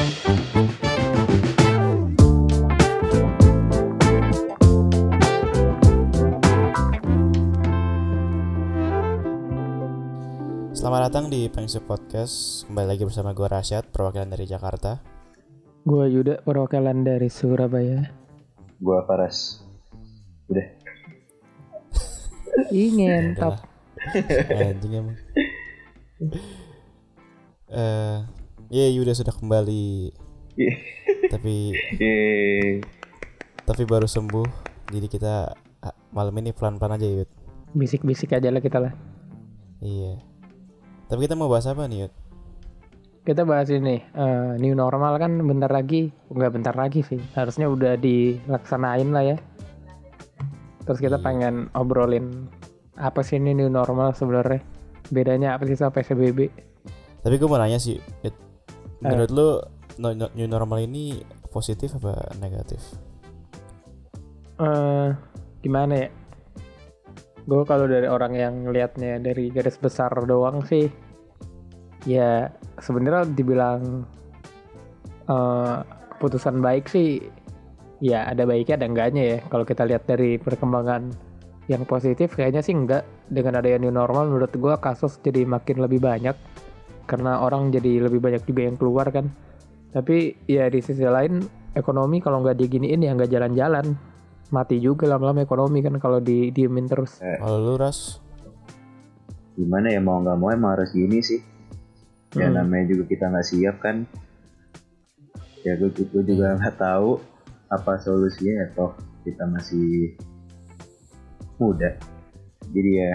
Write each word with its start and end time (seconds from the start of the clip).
Selamat 0.00 0.16
datang 11.12 11.28
di 11.28 11.52
Pengsu 11.52 11.84
Podcast. 11.84 12.64
Kembali 12.64 12.96
lagi 12.96 13.04
bersama 13.04 13.36
gue 13.36 13.44
Rasyad, 13.44 13.92
perwakilan 13.92 14.32
dari 14.32 14.48
Jakarta. 14.48 15.04
Gua 15.84 16.08
Yuda 16.08 16.40
perwakilan 16.48 17.04
dari 17.04 17.28
Surabaya. 17.28 18.00
Gua 18.80 19.04
Faras. 19.04 19.60
Udah. 20.48 20.64
Ingin 22.72 23.36
Udah 23.36 23.52
top. 23.52 23.54
Anjing 24.48 24.92
emang. 24.96 25.16
Eh, 27.68 28.39
ya 28.70 28.86
Yuda 28.88 29.12
sudah 29.12 29.34
kembali, 29.34 30.14
tapi 31.28 31.74
Yeay. 31.98 32.80
tapi 33.66 33.82
baru 33.84 34.06
sembuh. 34.06 34.46
Jadi 34.90 35.06
kita 35.06 35.54
ah, 35.80 35.94
malam 36.10 36.34
ini 36.38 36.50
pelan-pelan 36.50 36.96
aja 36.96 37.06
Yud. 37.06 37.30
Bisik-bisik 37.72 38.32
aja 38.32 38.50
lah 38.50 38.58
kita 38.58 38.78
lah. 38.78 38.92
Iya. 39.78 40.18
Tapi 41.06 41.26
kita 41.26 41.34
mau 41.34 41.46
bahas 41.46 41.66
apa 41.66 41.86
nih 41.86 42.06
Yud? 42.06 42.12
Kita 43.20 43.44
bahas 43.44 43.68
ini 43.70 44.00
eh, 44.00 44.50
new 44.58 44.74
normal 44.74 45.18
kan 45.18 45.38
bentar 45.38 45.70
lagi, 45.70 46.10
nggak 46.30 46.52
bentar 46.52 46.74
lagi 46.74 47.02
sih. 47.02 47.20
Harusnya 47.34 47.66
udah 47.66 47.94
dilaksanain 47.94 49.10
lah 49.10 49.34
ya. 49.34 49.36
Terus 50.82 50.98
kita 50.98 51.18
Iya. 51.18 51.24
pengen 51.24 51.54
obrolin 51.74 52.50
apa 52.98 53.22
sih 53.22 53.38
ini 53.38 53.54
new 53.54 53.70
normal 53.70 54.14
sebenarnya? 54.14 54.62
Bedanya 55.10 55.54
apa 55.54 55.66
sih 55.66 55.74
sama 55.74 55.94
PSBB? 55.94 56.50
Tapi 57.20 57.34
gue 57.36 57.46
mau 57.46 57.60
nanya 57.60 57.78
sih, 57.78 58.00
Yud. 58.22 58.34
Menurut 59.00 59.30
lu 59.32 59.48
no- 60.00 60.16
no- 60.16 60.32
new 60.36 60.48
normal 60.48 60.80
ini 60.84 61.20
positif 61.50 61.96
apa 61.98 62.36
negatif? 62.38 62.80
eh 64.60 65.08
gimana 65.64 66.06
ya? 66.06 66.08
Gue 67.48 67.64
kalau 67.64 67.88
dari 67.88 68.06
orang 68.06 68.36
yang 68.36 68.54
ngelihatnya 68.68 69.18
dari 69.18 69.48
garis 69.48 69.80
besar 69.80 70.12
doang 70.28 70.60
sih, 70.68 70.86
ya 72.04 72.52
sebenarnya 72.78 73.24
dibilang 73.32 74.04
eh 75.26 75.78
keputusan 76.16 76.60
baik 76.60 76.84
sih, 76.92 77.24
ya 78.04 78.28
ada 78.28 78.44
baiknya 78.44 78.84
ada 78.84 78.86
enggaknya 78.86 79.22
ya. 79.24 79.38
Kalau 79.48 79.64
kita 79.64 79.88
lihat 79.88 80.04
dari 80.04 80.36
perkembangan 80.36 81.08
yang 81.72 81.88
positif, 81.88 82.36
kayaknya 82.36 82.60
sih 82.60 82.76
enggak. 82.76 83.08
Dengan 83.30 83.62
adanya 83.62 83.88
new 83.88 83.94
normal, 83.94 84.28
menurut 84.28 84.52
gue 84.52 84.74
kasus 84.82 85.16
jadi 85.24 85.46
makin 85.48 85.80
lebih 85.80 86.02
banyak 86.02 86.36
karena 87.10 87.42
orang 87.42 87.74
jadi 87.74 88.06
lebih 88.06 88.22
banyak 88.22 88.46
juga 88.46 88.70
yang 88.70 88.78
keluar 88.78 89.10
kan. 89.10 89.26
Tapi 89.90 90.46
ya 90.46 90.70
di 90.70 90.78
sisi 90.78 91.02
lain 91.02 91.42
ekonomi 91.74 92.22
kalau 92.22 92.46
nggak 92.46 92.54
diginiin 92.54 93.02
ya 93.02 93.10
nggak 93.18 93.26
jalan-jalan 93.26 93.98
mati 94.54 94.78
juga 94.78 95.10
lama-lama 95.10 95.42
ekonomi 95.42 95.82
kan 95.82 95.98
kalau 95.98 96.22
di 96.22 96.54
diemin 96.54 96.86
terus 96.86 97.18
Kalau 97.18 97.58
lu 97.58 97.74
ras, 97.74 98.22
Gimana 99.58 99.90
ya 99.90 99.98
mau 99.98 100.22
nggak 100.22 100.38
mau 100.38 100.54
emang 100.54 100.78
harus 100.78 100.94
gini 100.94 101.18
sih. 101.20 101.42
Ya 102.38 102.46
Hmm. 102.46 102.62
namanya 102.62 102.94
juga 102.94 103.10
kita 103.10 103.26
nggak 103.26 103.46
siap 103.50 103.76
kan. 103.82 104.06
Ya 105.66 105.74
gue, 105.76 105.90
gue 105.90 106.22
juga 106.24 106.54
nggak 106.56 106.78
tahu 106.78 107.18
apa 107.68 107.98
solusinya 107.98 108.62
ya 108.62 108.66
toh 108.72 108.94
kita 109.26 109.44
masih 109.50 110.14
muda. 111.58 111.98
Jadi 112.70 112.90
ya 112.94 113.12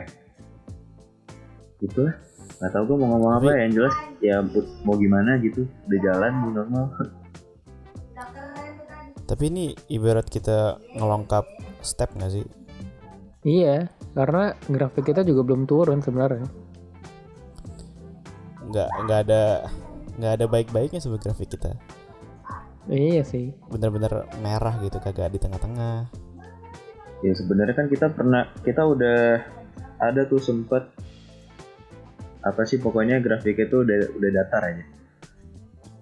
itulah 1.80 2.16
nggak 2.56 2.72
tahu 2.72 2.84
gue 2.88 2.98
mau 3.04 3.08
ngomong 3.16 3.32
apa 3.42 3.50
ya 3.52 3.58
yang 3.68 3.74
jelas 3.76 3.96
ya 4.24 4.36
mau 4.88 4.96
gimana 4.96 5.36
gitu 5.44 5.68
udah 5.88 6.00
jalan 6.00 6.32
di 6.32 6.50
normal. 6.56 6.86
Tapi 9.26 9.44
ini 9.50 9.66
ibarat 9.90 10.30
kita 10.30 10.78
ngelengkap 10.96 11.46
step 11.82 12.14
nggak 12.16 12.32
sih? 12.32 12.46
iya 13.46 13.94
karena 14.18 14.58
grafik 14.66 15.06
kita 15.06 15.22
juga 15.22 15.46
belum 15.46 15.70
turun 15.70 16.02
sebenarnya. 16.02 16.50
Nggak 18.66 18.90
nggak 19.06 19.20
ada 19.30 19.44
nggak 20.16 20.34
ada 20.42 20.46
baik-baiknya 20.50 21.04
sebagai 21.04 21.30
grafik 21.30 21.54
kita. 21.54 21.78
Iya 22.90 23.26
sih. 23.26 23.54
Bener-bener 23.70 24.30
merah 24.42 24.78
gitu 24.82 25.02
kagak 25.02 25.34
di 25.34 25.40
tengah-tengah. 25.42 26.10
Ya 27.26 27.34
sebenarnya 27.34 27.76
kan 27.76 27.88
kita 27.90 28.14
pernah 28.14 28.50
kita 28.62 28.86
udah 28.86 29.42
ada 29.98 30.22
tuh 30.30 30.38
sempet 30.38 30.86
apa 32.46 32.62
sih 32.70 32.78
pokoknya 32.78 33.18
grafiknya 33.26 33.66
tuh 33.66 33.82
udah 33.82 34.00
udah 34.22 34.30
datar 34.30 34.62
aja. 34.70 34.86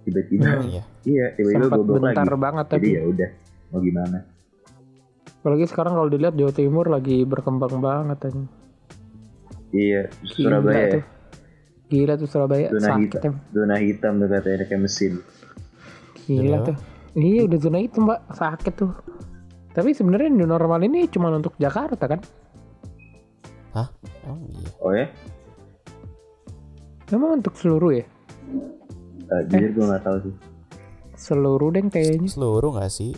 Tiba-tiba. 0.04 0.50
Hmm. 0.52 0.68
iya. 0.68 0.84
Iya 1.04 1.26
tiba-tiba 1.40 1.68
goblok 1.72 2.04
bentar 2.12 2.28
lagi. 2.28 2.44
banget 2.44 2.66
tapi 2.68 2.88
ya 2.92 3.04
udah 3.08 3.30
mau 3.72 3.80
gimana? 3.80 4.18
Apalagi 5.44 5.66
sekarang 5.68 5.94
kalau 6.00 6.08
dilihat 6.12 6.36
Jawa 6.36 6.53
Timur 6.56 6.86
lagi 6.88 7.28
berkembang 7.28 7.84
banget 7.84 8.32
aja 8.32 8.44
iya 9.74 10.02
Gila 10.22 10.62
Surabaya 10.62 10.80
ya. 10.80 10.94
tuh. 10.94 11.03
Gila 11.90 12.14
tuh 12.16 12.28
Surabaya 12.30 12.68
Zona 12.70 12.88
sakit 12.94 13.09
hitam. 13.09 13.34
em. 13.34 13.36
zona 13.52 13.76
hitam 13.82 14.14
tuh 14.22 14.28
katanya 14.30 14.66
kayak 14.70 14.82
mesin. 14.86 15.14
Gila 16.30 16.58
tuh. 16.62 16.78
Iya 17.18 17.42
udah 17.50 17.58
zona 17.59 17.80
hitam 17.82 18.02
mbak. 18.06 18.20
Sakit 18.38 18.74
tuh. 18.78 18.92
Tapi 19.74 19.90
sebenarnya 19.98 20.30
new 20.30 20.46
normal 20.46 20.86
ini 20.86 21.09
cuma 21.09 21.34
untuk 21.34 21.58
Jakarta 21.58 22.06
kan? 22.06 22.22
Oh 23.74 23.90
iya. 24.48 24.70
Oh 24.80 24.94
ya 24.94 25.08
emang 27.12 27.44
untuk 27.44 27.58
seluruh 27.58 27.91
ya? 28.00 28.06
Uh, 29.28 29.44
jujur 29.50 29.69
gue 29.74 29.86
nggak 29.90 30.03
tahu 30.06 30.18
sih. 30.30 30.36
Seluruh 31.18 31.69
deh 31.74 31.84
kayaknya. 31.88 32.28
Seluruh 32.30 32.72
nggak 32.75 32.91
sih? 32.91 33.12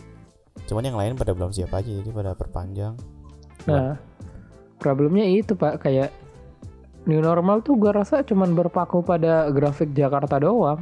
Cuman 0.65 0.87
yang 0.87 0.97
lain 0.97 1.13
pada 1.19 1.35
belum 1.35 1.51
siap 1.53 1.73
aja 1.75 1.89
jadi 1.89 2.09
pada 2.09 2.33
perpanjang. 2.33 2.95
Nah, 3.65 3.97
problemnya 4.77 5.25
itu 5.25 5.53
pak. 5.57 5.83
Kayak 5.83 6.09
new 7.05 7.21
normal 7.21 7.61
tuh 7.61 7.77
gua 7.77 8.01
rasa 8.01 8.25
cuman 8.25 8.53
berpaku 8.53 9.01
pada 9.05 9.49
grafik 9.49 9.93
Jakarta 9.93 10.41
doang. 10.41 10.81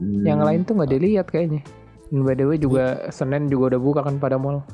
Hmm, 0.00 0.24
Yang 0.24 0.40
lain 0.40 0.60
tuh 0.64 0.72
nggak 0.80 0.90
dilihat 0.92 1.26
kayaknya. 1.28 1.62
Dan 2.10 2.26
by 2.26 2.34
the 2.34 2.44
way 2.48 2.58
juga 2.58 3.12
Senin 3.12 3.46
juga 3.46 3.76
udah 3.76 3.80
buka 3.80 4.00
kan 4.02 4.16
pada 4.18 4.40
mall. 4.40 4.64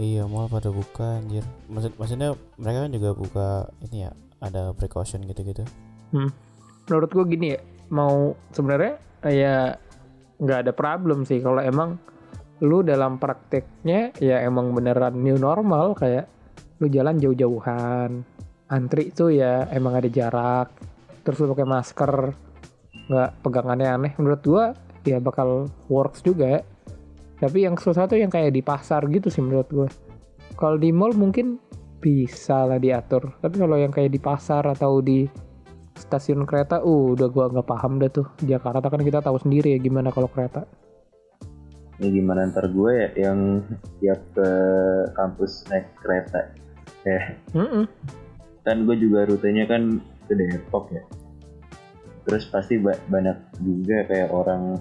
Iya 0.00 0.24
mall 0.24 0.48
pada 0.48 0.72
buka 0.72 1.20
anjir. 1.20 1.44
Maksud 1.68 2.00
maksudnya 2.00 2.32
mereka 2.56 2.88
kan 2.88 2.92
juga 2.96 3.10
buka 3.12 3.48
ini 3.84 4.08
ya 4.08 4.10
ada 4.40 4.72
precaution 4.72 5.20
gitu-gitu. 5.28 5.60
Menurut 6.88 7.10
gua 7.12 7.24
gini 7.28 7.52
ya, 7.54 7.60
mau 7.92 8.32
sebenarnya 8.56 8.96
ya 9.28 9.76
nggak 10.40 10.58
ada 10.64 10.72
problem 10.72 11.28
sih. 11.28 11.44
Kalau 11.44 11.60
emang 11.60 12.00
lu 12.64 12.80
dalam 12.80 13.20
prakteknya 13.20 14.16
ya 14.16 14.40
emang 14.40 14.72
beneran 14.72 15.20
new 15.20 15.36
normal 15.36 15.92
kayak 15.96 16.28
lu 16.80 16.88
jalan 16.88 17.20
jauh-jauhan 17.20 18.24
antri 18.72 19.12
tuh 19.12 19.32
ya 19.32 19.68
emang 19.72 19.96
ada 19.96 20.08
jarak 20.08 20.72
terus 21.24 21.40
lu 21.44 21.52
pakai 21.52 21.68
masker 21.68 22.12
nggak 23.12 23.30
pegangannya 23.44 23.88
aneh. 23.92 24.12
Menurut 24.16 24.40
gua 24.40 24.64
ya 25.04 25.20
bakal 25.20 25.68
works 25.92 26.24
juga 26.24 26.64
tapi 27.40 27.64
yang 27.64 27.74
susah 27.80 28.04
tuh 28.04 28.20
yang 28.20 28.28
kayak 28.28 28.52
di 28.52 28.60
pasar 28.60 29.08
gitu 29.08 29.32
sih 29.32 29.40
menurut 29.40 29.68
gua. 29.72 29.88
Kalau 30.60 30.76
di 30.76 30.92
mall 30.92 31.16
mungkin 31.16 31.56
bisa 32.04 32.68
lah 32.68 32.76
diatur. 32.76 33.40
Tapi 33.40 33.56
kalau 33.56 33.80
yang 33.80 33.88
kayak 33.88 34.12
di 34.12 34.20
pasar 34.20 34.68
atau 34.68 35.00
di 35.00 35.24
stasiun 35.96 36.44
kereta 36.44 36.84
uh 36.84 37.16
udah 37.16 37.28
gua 37.32 37.48
nggak 37.48 37.64
paham 37.64 37.96
dah 37.96 38.12
tuh. 38.12 38.28
Jakarta 38.44 38.92
kan 38.92 39.00
kita 39.00 39.24
tahu 39.24 39.40
sendiri 39.40 39.72
ya 39.72 39.80
gimana 39.80 40.12
kalau 40.12 40.28
kereta. 40.28 40.68
Ya 42.00 42.08
gimana 42.08 42.48
ntar 42.48 42.72
gue 42.72 42.92
ya 42.96 43.28
yang 43.28 43.60
tiap 44.00 44.20
ke 44.32 44.48
kampus 45.12 45.68
naik 45.68 45.84
kereta. 46.00 46.48
Ya 47.04 47.36
Mm-mm. 47.52 47.84
kan 48.64 48.88
gue 48.88 48.96
juga 48.96 49.28
rutenya 49.28 49.68
kan 49.68 50.00
ke 50.24 50.32
Depok 50.32 50.88
ya. 50.92 51.04
Terus 52.24 52.48
pasti 52.48 52.80
ba- 52.80 53.00
banyak 53.08 53.36
juga 53.60 54.04
kayak 54.08 54.32
orang 54.32 54.80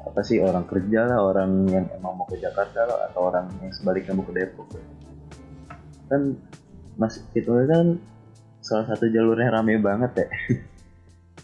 apa 0.00 0.20
sih 0.24 0.40
orang 0.40 0.64
kerja 0.64 1.04
lah 1.04 1.20
orang 1.20 1.68
yang 1.68 1.84
emang 1.92 2.16
mau 2.16 2.26
ke 2.26 2.40
Jakarta 2.40 2.88
lah 2.88 3.12
atau 3.12 3.28
orang 3.28 3.52
yang 3.60 3.72
sebaliknya 3.76 4.16
mau 4.16 4.24
ke 4.24 4.32
Depok. 4.32 4.66
Kan 6.08 6.40
mas 6.96 7.20
itu 7.36 7.52
kan 7.68 8.00
salah 8.64 8.86
satu 8.88 9.08
jalurnya 9.12 9.52
rame 9.52 9.76
banget 9.80 10.24
ya. 10.24 10.28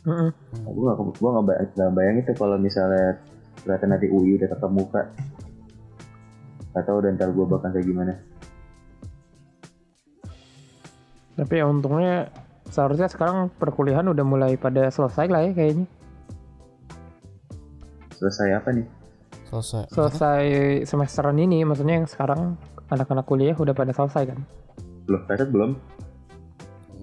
Mm-mm. 0.07 0.31
gue 0.63 0.85
gak, 0.87 1.19
gua 1.19 1.31
gak, 1.43 1.47
bayang, 1.51 1.69
gak 1.75 1.93
bayangin 1.99 2.23
tuh 2.31 2.37
kalau 2.39 2.57
misalnya 2.63 3.19
ternyata 3.59 3.85
nanti 3.91 4.07
UI 4.07 4.39
udah 4.39 4.49
tetap 4.49 4.71
muka. 4.71 5.03
Gak 6.73 6.85
tau 6.87 6.99
dan 7.03 7.19
ntar 7.19 7.35
gue 7.35 7.45
bakal 7.45 7.75
kayak 7.75 7.87
gimana. 7.89 8.15
Tapi 11.37 11.55
ya 11.61 11.67
untungnya 11.69 12.31
seharusnya 12.71 13.11
sekarang 13.11 13.53
perkuliahan 13.59 14.09
udah 14.09 14.25
mulai 14.25 14.55
pada 14.57 14.89
selesai 14.89 15.27
lah 15.29 15.43
ya 15.45 15.53
kayaknya 15.53 15.87
selesai 18.17 18.49
apa 18.55 18.69
nih 18.73 18.87
selesai 19.47 19.87
selesai 19.89 20.43
semesteran 20.85 21.37
ini 21.37 21.63
maksudnya 21.63 22.01
yang 22.01 22.07
sekarang 22.07 22.57
anak-anak 22.89 23.25
kuliah 23.25 23.55
udah 23.55 23.73
pada 23.73 23.93
selesai 23.93 24.33
kan 24.33 24.41
Loh, 25.07 25.23
Kaset 25.25 25.49
belum? 25.49 25.79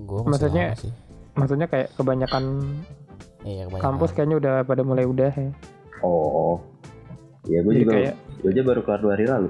gue 0.03 0.19
Maksudnya- 0.27 0.75
sih 0.75 0.91
maksudnya 1.33 1.65
kayak 1.65 1.95
kebanyakan 1.95 2.43
Iya, 3.41 3.63
kebanyakan. 3.65 3.79
kampus 3.81 4.09
kayaknya 4.11 4.37
udah 4.37 4.55
pada 4.63 4.81
mulai 4.81 5.03
udah 5.03 5.27
ya. 5.29 5.51
Oh. 5.99 6.59
Ya 7.43 7.59
gue 7.59 7.71
Jadi 7.71 7.81
juga 7.81 7.91
kayak 7.93 8.13
gue 8.37 8.49
aja 8.49 8.61
baru 8.61 8.79
keluar 8.81 8.99
dua 8.99 9.11
hari 9.15 9.25
lalu. 9.25 9.49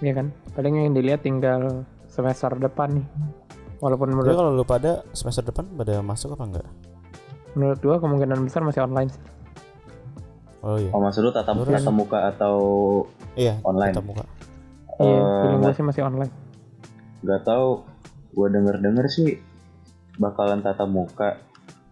Iya 0.00 0.12
kan? 0.16 0.26
Paling 0.52 0.74
yang 0.80 0.90
dilihat 0.92 1.20
tinggal 1.20 1.86
semester 2.06 2.50
depan 2.56 2.90
nih. 2.92 3.06
Walaupun 3.78 4.08
Tapi 4.08 4.16
menurut 4.16 4.34
kalau 4.36 4.50
lu 4.52 4.64
pada 4.64 5.02
semester 5.12 5.42
depan 5.44 5.66
pada 5.72 5.98
masuk 6.00 6.34
apa 6.34 6.44
enggak? 6.44 6.66
menurut 7.52 7.78
gua 7.78 8.00
kemungkinan 8.00 8.38
besar 8.42 8.62
masih 8.62 8.80
online 8.80 9.10
sih. 9.10 9.22
Oh 10.62 10.78
iya. 10.78 10.90
Oh 10.90 11.00
maksud 11.00 11.20
lu 11.20 11.30
tatap, 11.30 11.58
Lurus. 11.58 11.74
tatap 11.74 11.90
muka 11.92 12.18
atau 12.28 12.56
Iya, 13.34 13.58
online? 13.62 13.92
tatap 13.92 14.06
muka. 14.06 14.24
Iya, 14.96 15.18
Eh, 15.18 15.40
feeling 15.42 15.62
sih 15.72 15.84
masih 15.84 16.02
online. 16.02 16.32
nggak 17.20 17.42
tahu. 17.42 17.82
Gue 18.32 18.46
denger 18.48 18.76
denger 18.78 19.06
sih 19.06 19.28
bakalan 20.16 20.60
tatap 20.60 20.86
muka. 20.86 21.42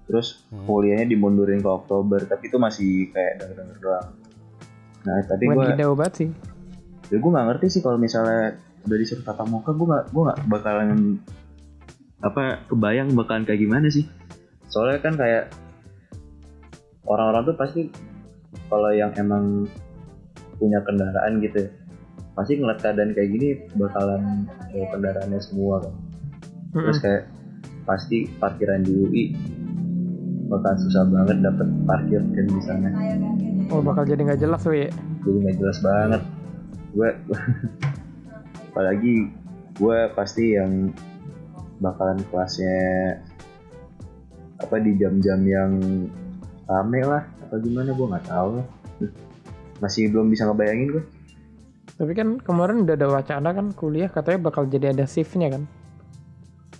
Terus 0.06 0.46
Hmm. 0.49 0.64
kuliahnya 0.64 1.06
dimundurin 1.06 1.58
ke 1.58 1.67
Oktober. 1.69 2.22
Tapi 2.22 2.46
itu 2.46 2.56
masih 2.56 2.90
kayak 3.11 3.32
denger 3.38 3.56
denger 3.58 3.76
doang. 3.81 4.08
Nah 5.00 5.19
tapi 5.25 5.43
Bukan 5.44 5.56
gue 5.56 5.66
gede 5.70 5.84
obat 5.87 6.12
sih. 6.14 6.31
ya 7.05 7.19
gue 7.19 7.26
nggak 7.28 7.46
ngerti 7.49 7.66
sih 7.69 7.81
kalau 7.81 7.99
misalnya 7.99 8.55
udah 8.81 8.96
disuruh 8.96 9.20
tatap 9.20 9.44
muka 9.44 9.70
gue 9.70 9.82
nggak 9.82 10.05
gue 10.08 10.23
nggak 10.25 10.40
bakalan 10.46 11.19
apa 12.20 12.40
kebayang 12.64 13.11
bakalan 13.12 13.43
kayak 13.43 13.58
gimana 13.58 13.90
sih 13.90 14.06
soalnya 14.64 15.02
kan 15.02 15.16
kayak 15.16 15.50
orang-orang 17.02 17.43
tuh 17.44 17.56
pasti 17.56 17.81
kalau 18.70 18.90
yang 18.94 19.11
emang 19.19 19.67
punya 20.56 20.78
kendaraan 20.87 21.43
gitu 21.43 21.67
ya, 21.67 21.70
pasti 22.38 22.56
ngeliat 22.56 22.78
keadaan 22.78 23.11
kayak 23.12 23.31
gini 23.34 23.49
bakalan 23.75 24.46
bawa 24.70 24.87
kendaraannya 24.94 25.40
semua 25.43 25.82
kan 25.82 25.94
terus 26.70 26.99
Mm-mm. 27.02 27.05
kayak 27.05 27.22
pasti 27.82 28.31
parkiran 28.38 28.87
di 28.87 28.93
UI 28.94 29.25
bakalan 30.50 30.78
susah 30.82 31.02
banget 31.06 31.37
dapet 31.46 31.69
parkir 31.87 32.22
kan 32.22 32.46
di 32.50 32.62
sana. 32.67 32.90
Oh 33.70 33.78
bakal 33.78 34.02
jadi 34.02 34.26
nggak 34.26 34.43
jelas 34.43 34.67
tuh 34.67 34.75
ya. 34.75 34.90
jadi 35.23 35.37
nggak 35.46 35.56
jelas 35.62 35.78
banget. 35.78 36.23
Gue 36.90 37.11
apalagi 38.75 39.14
gue 39.78 39.99
pasti 40.19 40.58
yang 40.58 40.90
bakalan 41.78 42.19
kelasnya 42.28 42.82
apa 44.61 44.76
di 44.82 44.93
jam-jam 44.99 45.40
yang 45.46 45.73
rame 46.69 47.00
lah 47.06 47.25
apa 47.50 47.58
gimana 47.58 47.91
gue 47.91 48.06
nggak 48.06 48.26
tahu 48.31 48.62
masih 49.82 50.06
belum 50.14 50.31
bisa 50.31 50.47
ngebayangin 50.47 50.94
gue 50.94 51.05
Tapi 51.99 52.14
kan 52.14 52.38
kemarin 52.38 52.87
udah 52.87 52.94
ada 52.94 53.11
wacana 53.11 53.50
kan 53.50 53.67
kuliah 53.75 54.06
katanya 54.06 54.49
bakal 54.49 54.64
jadi 54.64 54.94
ada 54.94 55.05
shiftnya 55.05 55.52
kan. 55.52 55.69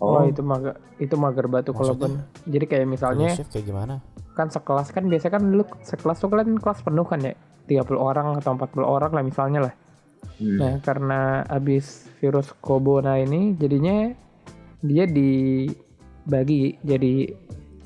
Oh, 0.00 0.17
oh, 0.17 0.25
itu 0.25 0.40
mager 0.40 0.81
itu 0.96 1.12
mager 1.19 1.44
batu 1.44 1.76
kalau 1.76 1.93
ben- 1.93 2.25
Jadi 2.49 2.64
kayak 2.64 2.88
misalnya 2.88 3.37
shift 3.37 3.52
kayak 3.52 3.69
gimana? 3.69 4.00
kan 4.38 4.49
sekelas 4.49 4.94
kan 4.96 5.05
biasa 5.05 5.28
kan 5.28 5.44
dulu 5.44 5.69
sekelas 5.84 6.17
tuh 6.22 6.32
kan 6.32 6.49
kelas 6.56 6.81
penuh 6.81 7.05
kan 7.05 7.20
ya 7.20 7.34
30 7.69 8.00
orang 8.00 8.40
atau 8.40 8.56
40 8.56 8.81
orang 8.81 9.11
lah 9.12 9.25
misalnya 9.26 9.61
lah 9.69 9.75
hmm. 10.40 10.56
nah 10.56 10.72
karena 10.81 11.44
abis 11.44 12.08
virus 12.22 12.55
corona 12.64 13.20
ini 13.20 13.52
jadinya 13.61 14.08
dia 14.81 15.05
dibagi 15.05 16.81
jadi 16.81 17.28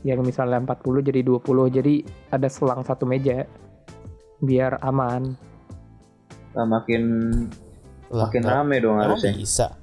yang 0.04 0.20
misalnya 0.20 0.60
40 0.62 1.08
jadi 1.08 1.20
20 1.24 1.76
jadi 1.80 1.94
ada 2.30 2.48
selang 2.52 2.84
satu 2.84 3.08
meja 3.08 3.48
biar 4.44 4.78
aman 4.84 5.34
Nah, 6.54 6.62
makin 6.70 7.02
Lah, 8.14 8.30
makin 8.30 8.46
rame 8.46 8.78
dong 8.78 9.02
harusnya 9.02 9.34
bisa. 9.34 9.74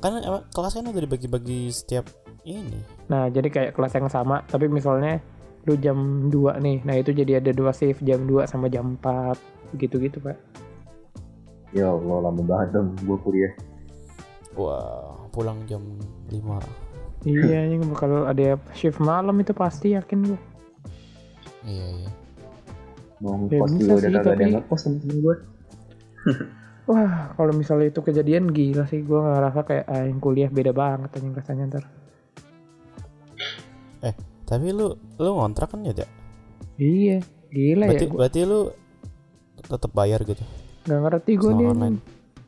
Kan 0.00 0.24
emang 0.24 0.48
kelas 0.56 0.72
kan 0.72 0.88
udah 0.88 1.04
dibagi-bagi 1.04 1.68
setiap 1.68 2.08
ini. 2.44 2.80
nah 3.08 3.28
jadi 3.28 3.48
kayak 3.48 3.72
kelas 3.72 3.96
yang 3.96 4.08
sama 4.12 4.44
tapi 4.48 4.68
misalnya 4.68 5.20
lu 5.64 5.76
jam 5.80 6.28
2 6.28 6.60
nih 6.60 6.78
nah 6.84 6.94
itu 6.96 7.16
jadi 7.16 7.40
ada 7.40 7.56
dua 7.56 7.72
shift 7.72 8.04
jam 8.04 8.28
2 8.28 8.44
sama 8.44 8.68
jam 8.68 9.00
4 9.00 9.80
gitu-gitu 9.80 10.20
pak 10.20 10.36
ya 11.72 11.88
Allah 11.88 12.28
lama 12.28 12.42
banget 12.44 12.68
dong 12.76 12.92
gue 13.00 13.18
kuliah 13.24 13.52
Wah, 14.54 15.18
pulang 15.34 15.58
jam 15.66 15.82
5. 16.30 16.38
Iya 17.24 17.66
ini 17.66 17.80
bakal 17.84 18.24
ada 18.24 18.56
shift 18.72 19.00
malam 19.00 19.34
itu 19.40 19.52
pasti 19.52 19.92
yakin 19.92 20.20
gue 20.24 20.40
Iya, 21.64 21.86
iya. 21.96 22.10
mau 23.24 23.48
Ya, 23.48 23.64
bisa 23.64 23.72
juga 23.80 23.92
udah 23.96 24.00
sih, 24.04 24.12
ada 24.12 24.20
tapi- 24.28 24.42
yang 24.44 24.60
gue 25.24 25.36
Wah, 26.84 27.32
kalau 27.32 27.52
misalnya 27.56 27.88
itu 27.88 28.04
kejadian 28.04 28.52
gila 28.52 28.84
sih. 28.84 29.00
Gue 29.00 29.16
ngerasa 29.16 29.64
kayak 29.64 29.88
ah, 29.88 30.04
yang 30.04 30.20
kuliah 30.20 30.52
beda 30.52 30.76
banget 30.76 31.16
anjing 31.16 31.32
rasanya 31.32 31.64
ntar. 31.72 31.84
Tapi 34.44 34.76
lu 34.76 34.92
lu 35.16 35.30
ngontrak 35.40 35.72
kan 35.72 35.80
ya? 35.80 36.04
Iya, 36.76 37.24
gila 37.48 37.88
Berarti 37.88 38.04
ya. 38.04 38.10
Gua 38.12 38.18
berarti 38.20 38.40
lu 38.44 38.60
tetap 39.56 39.90
bayar 39.96 40.20
gitu. 40.20 40.44
nggak 40.84 41.00
ngerti 41.00 41.32
gue 41.40 41.52
nih. 41.56 41.96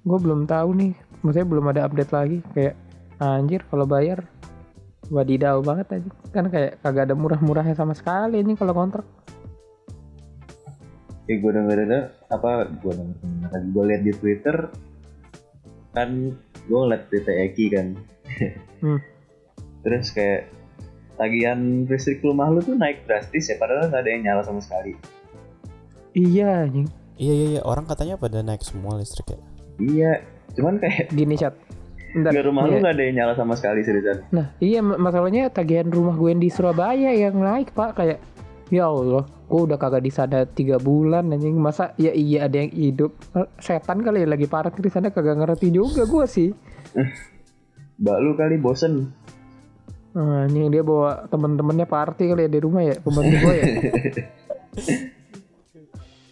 Gue 0.04 0.18
belum 0.20 0.44
tahu 0.44 0.68
nih. 0.76 0.92
Maksudnya 1.24 1.48
belum 1.48 1.64
ada 1.72 1.80
update 1.88 2.12
lagi. 2.12 2.38
Kayak 2.52 2.76
anjir 3.16 3.64
kalau 3.72 3.88
bayar 3.88 4.28
wadidaw 5.08 5.60
banget 5.60 5.86
aja. 5.92 6.10
Kan 6.30 6.48
kayak 6.48 6.78
kagak 6.80 7.10
ada 7.10 7.14
murah-murahnya 7.14 7.74
sama 7.74 7.92
sekali 7.92 8.40
ini 8.40 8.54
kalau 8.54 8.72
kontrak. 8.72 9.06
ya 11.26 11.42
gue 11.42 11.50
denger 11.50 11.76
denger 11.82 12.02
apa 12.30 12.70
gue 12.70 12.92
denger 12.94 13.18
lagi 13.50 13.66
gue 13.74 13.82
liat 13.90 14.02
di 14.06 14.12
twitter 14.14 14.56
kan 15.90 16.30
gue 16.62 16.78
ngeliat 16.78 17.02
Twitter 17.10 17.34
Eki 17.42 17.66
kan 17.74 17.86
Hmm. 18.78 19.02
terus 19.82 20.14
kayak 20.14 20.46
tagihan 21.16 21.58
listrik 21.90 22.22
rumah 22.22 22.46
lu 22.46 22.62
tuh 22.62 22.78
naik 22.78 23.10
drastis 23.10 23.50
ya 23.50 23.58
padahal 23.58 23.90
nggak 23.90 24.06
ada 24.06 24.10
yang 24.14 24.22
nyala 24.22 24.42
sama 24.46 24.62
sekali 24.62 24.94
Iya 26.14 26.62
anjing. 26.62 26.86
Iya 27.18 27.32
iya 27.34 27.46
iya, 27.56 27.60
orang 27.66 27.84
katanya 27.84 28.14
pada 28.16 28.40
naik 28.40 28.62
semua 28.62 28.94
listrik 28.94 29.34
ya. 29.34 29.40
iya 29.76 30.12
cuman 30.54 30.78
kayak 30.78 31.10
Gini 31.10 31.34
chat. 31.34 31.58
Bentar. 32.16 32.32
nggak 32.32 32.46
rumah 32.46 32.64
lu 32.64 32.70
Iya. 32.70 32.80
nggak 32.80 32.94
ada 32.96 33.02
yang 33.02 33.14
nyala 33.14 33.32
sama 33.34 33.52
sekali 33.54 33.80
seriusan 33.80 34.24
Nah, 34.30 34.56
iya 34.56 34.80
ma- 34.80 34.96
masalahnya 34.96 35.46
tagihan 35.48 35.84
rumah 35.86 36.16
gue 36.16 36.28
yang 36.28 36.40
di 36.40 36.48
Surabaya 36.48 37.12
yang 37.12 37.36
naik, 37.36 37.70
Pak. 37.70 37.92
Kayak 37.94 38.18
ya 38.66 38.88
Allah, 38.88 39.22
gue 39.44 39.60
udah 39.62 39.76
kagak 39.76 40.00
di 40.00 40.08
sana 40.08 40.42
tiga 40.44 40.76
bulan 40.78 41.28
anjing. 41.28 41.52
Masa 41.54 41.92
ya 41.94 42.10
iya 42.10 42.44
ada 42.44 42.56
yang 42.56 42.72
hidup. 42.72 43.12
Eh, 43.32 43.44
Setan 43.58 44.00
kali 44.00 44.20
ya 44.20 44.28
lagi 44.28 44.46
parkir 44.46 44.80
di 44.80 44.88
sana 44.88 45.08
kagak 45.08 45.36
ngerti 45.36 45.68
juga 45.68 46.02
gue 46.02 46.24
sih. 46.26 46.48
mbak 47.96 48.16
lu 48.18 48.32
kali 48.32 48.56
bosen 48.56 49.12
Nah, 50.12 50.44
anjing 50.44 50.68
dia 50.68 50.80
bawa 50.80 51.24
temen-temennya 51.26 51.84
party 51.84 52.24
kali 52.26 52.42
ya 52.42 52.50
di 52.50 52.58
rumah 52.58 52.80
ya, 52.82 52.96
pembantu 52.96 53.36
gue 53.38 53.54
ya. 53.54 53.64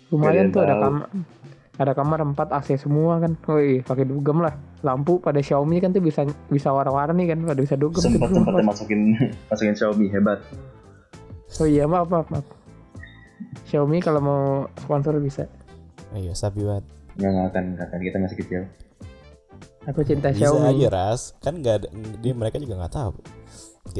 Lumayan 0.09 0.49
tuh 0.49 0.63
ada 0.63 0.75
kamar 0.79 1.05
ada 1.75 1.93
kamar 1.93 2.19
empat 2.23 2.49
AC 2.51 2.79
semua 2.79 3.19
kan. 3.19 3.37
Woi, 3.45 3.81
pakai 3.81 4.05
dugem 4.05 4.41
lah. 4.41 4.55
Lampu 4.85 5.17
pada 5.17 5.41
Xiaomi 5.41 5.81
kan 5.81 5.91
tuh 5.91 6.05
bisa 6.05 6.23
bisa 6.53 6.69
warna-warni 6.69 7.25
kan, 7.25 7.41
pada 7.41 7.57
bisa 7.57 7.75
dugem. 7.75 8.05
sempat 8.05 8.29
sempatnya 8.29 8.65
masukin 8.69 9.01
masukin 9.49 9.75
Xiaomi 9.75 10.07
hebat 10.13 10.39
Oh 11.57 11.65
iya 11.65 11.89
maaf 11.89 12.11
maaf 12.11 12.29
maaf. 12.29 12.47
Xiaomi 13.65 14.03
kalau 14.03 14.21
mau 14.21 14.43
sponsor 14.77 15.17
bisa. 15.19 15.47
Oh, 16.11 16.19
iya, 16.19 16.35
sabi 16.35 16.63
banget. 16.63 16.85
nggak 17.15 17.31
nggak 17.31 17.47
akan 17.49 17.65
nggak 17.79 17.87
akan 17.89 18.01
kita 18.03 18.17
masih 18.19 18.37
kecil 18.43 18.63
Aku 19.87 20.01
cinta 20.03 20.33
Bisa 20.33 20.51
Xiaomi. 20.51 20.67
aja 20.83 20.87
ras, 20.91 21.21
kan 21.39 21.55
nggak 21.61 21.75
ada 21.79 21.89
dia 22.19 22.33
mereka 22.35 22.57
juga 22.59 22.75
nggak 22.81 22.93
tahu 22.93 23.11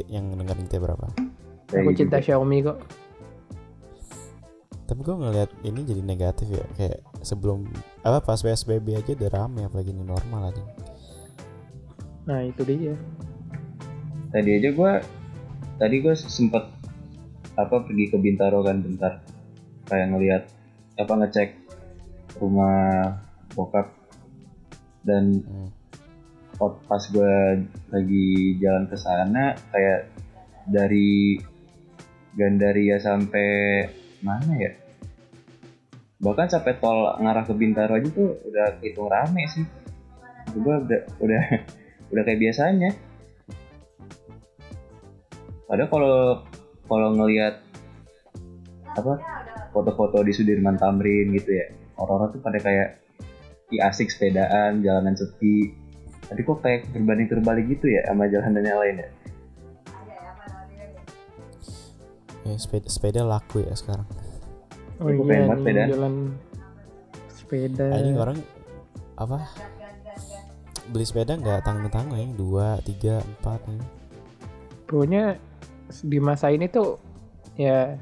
yang 0.09 0.33
dengerin 0.33 0.65
kita 0.65 0.81
berapa. 0.81 1.05
Aku 1.71 1.89
gitu. 1.93 2.03
cinta 2.03 2.17
Xiaomi 2.19 2.65
kok. 2.65 2.77
Tapi 4.85 4.99
gue 5.01 5.15
ngeliat 5.17 5.49
ini 5.65 5.81
jadi 5.81 6.01
negatif 6.05 6.47
ya, 6.53 6.65
kayak 6.77 7.01
sebelum 7.25 7.65
apa 8.05 8.21
pas 8.21 8.37
PSBB 8.37 8.93
aja 8.93 9.17
udah 9.17 9.29
rame 9.33 9.65
apalagi 9.65 9.89
ini 9.89 10.05
normal 10.05 10.53
aja. 10.53 10.63
Nah 12.25 12.41
itu 12.45 12.61
dia. 12.65 12.95
tadi 14.33 14.51
aja 14.51 14.67
gue 14.75 14.91
tadi 15.79 15.95
gue 16.03 16.11
sempet 16.11 16.67
apa 17.55 17.75
pergi 17.87 18.11
ke 18.11 18.19
Bintaro 18.19 18.59
kan 18.67 18.83
bentar 18.83 19.23
kayak 19.87 20.11
ngelihat 20.11 20.43
apa 20.99 21.13
ngecek 21.23 21.49
rumah 22.43 23.15
bokap 23.55 23.95
dan 25.07 25.39
Hmm. 25.45 25.71
pas 26.59 26.99
gue 26.99 27.63
lagi 27.91 28.59
jalan 28.59 28.91
ke 28.91 28.97
sana 28.99 29.55
kayak 29.71 30.11
dari 30.67 31.39
Gandaria 32.35 32.99
sampai 32.99 33.47
mana 34.25 34.53
ya? 34.57 34.73
Bahkan 36.17 36.49
sampai 36.49 36.81
tol 36.81 37.05
ngarah 37.21 37.45
ke 37.45 37.53
Bintaro 37.53 37.93
aja 37.93 38.09
tuh 38.09 38.41
udah 38.49 38.81
hitung 38.81 39.05
rame 39.05 39.45
sih. 39.45 39.61
Gue 40.57 40.75
udah 40.81 41.01
udah 41.21 41.43
udah 42.11 42.23
kayak 42.25 42.41
biasanya. 42.41 42.89
Padahal 45.69 45.89
kalau 45.93 46.17
kalau 46.89 47.09
ngelihat 47.13 47.61
apa 48.95 49.13
foto-foto 49.69 50.25
di 50.25 50.33
Sudirman 50.33 50.79
Tamrin 50.81 51.29
gitu 51.35 51.51
ya 51.51 51.67
orang-orang 51.99 52.39
tuh 52.39 52.41
pada 52.41 52.59
kayak 52.63 52.89
i 53.69 53.77
asik 53.81 54.09
sepedaan 54.09 54.81
jalanan 54.81 55.13
sepi. 55.13 55.77
Tapi 56.25 56.41
kok 56.41 56.65
kayak 56.65 56.89
berbanding 56.89 57.29
terbalik 57.29 57.69
gitu 57.69 57.85
ya 57.85 58.01
sama 58.09 58.25
jalanan 58.25 58.65
yang 58.65 58.81
lain 58.81 58.97
ya 59.05 59.09
ya 62.45 62.55
sepeda, 62.55 62.87
sepeda 62.87 63.21
laku 63.25 63.65
ya 63.65 63.73
sekarang 63.73 64.07
Oh 65.03 65.11
iya 65.11 65.51
sepeda. 65.51 65.83
jalan 65.91 66.13
sepeda. 67.27 67.85
Ah, 67.91 67.99
ini 67.99 68.11
orang 68.15 68.37
apa 69.19 69.37
beli 70.87 71.03
sepeda 71.03 71.35
nggak 71.35 71.67
tanggung 71.67 71.91
tanggung 71.91 72.15
ya 72.15 72.27
dua 72.31 72.67
tiga 72.85 73.19
empat 73.19 73.59
ya. 73.67 73.75
Pokoknya 74.87 75.23
di 76.05 76.17
masa 76.23 76.47
ini 76.53 76.71
tuh 76.71 76.95
ya 77.59 77.97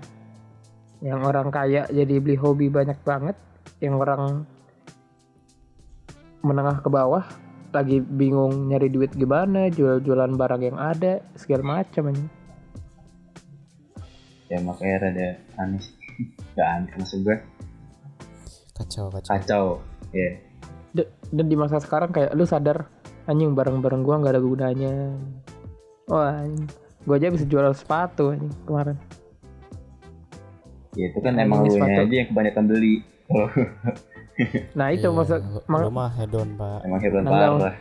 yang 1.01 1.25
orang 1.25 1.49
kaya 1.49 1.89
jadi 1.89 2.21
beli 2.21 2.37
hobi 2.37 2.69
banyak 2.69 2.99
banget, 3.01 3.35
yang 3.81 3.97
orang 3.97 4.45
menengah 6.43 6.79
ke 6.83 6.89
bawah 6.91 7.25
lagi 7.73 7.99
bingung 8.05 8.69
nyari 8.69 8.85
duit 8.87 9.09
gimana, 9.17 9.65
jual-jualan 9.73 10.37
barang 10.37 10.61
yang 10.61 10.77
ada, 10.77 11.25
segala 11.33 11.81
macam 11.81 12.13
ini. 12.13 12.42
Ya 14.53 14.61
makanya 14.61 14.95
rada 15.01 15.27
aneh. 15.57 15.81
Gak 16.55 16.67
aneh 16.69 16.93
maksud 16.93 17.19
gue 17.21 17.37
kacau 18.73 19.09
kacau 19.09 19.31
kacau 19.31 19.65
ya 20.11 20.29
Da- 20.91 21.09
Dan 21.27 21.45
di 21.47 21.55
masa 21.55 21.77
sekarang 21.77 22.09
kayak 22.09 22.31
lu 22.31 22.43
sadar 22.43 22.85
anjing 23.25 23.51
barang-barang 23.51 24.01
gua 24.01 24.19
nggak 24.19 24.29
ada 24.29 24.41
gunanya. 24.41 24.93
Wah, 26.05 26.37
anjing. 26.37 26.69
gua 27.01 27.15
aja 27.15 27.27
bisa 27.27 27.43
jual 27.43 27.65
sepatu 27.71 28.29
anjing 28.29 28.53
kemarin. 28.63 28.93
ya 30.93 31.09
itu 31.09 31.17
kan 31.17 31.33
Anjing 31.33 31.45
emang 31.47 31.59
lu 31.65 31.73
aja 31.81 32.13
yang 32.13 32.29
kebanyakan 32.29 32.63
beli 32.67 32.93
kalau 33.25 33.49
Nah, 34.77 34.87
itu 34.89 35.01
Iya, 35.03 35.09
maksud 35.11 35.39
mak- 35.65 35.89
mah 35.89 36.09
hedon 36.11 36.49
pak 36.53 36.79
emang 36.83 36.99
hebat 36.99 37.21
Nandang. 37.23 37.53
parah 37.59 37.75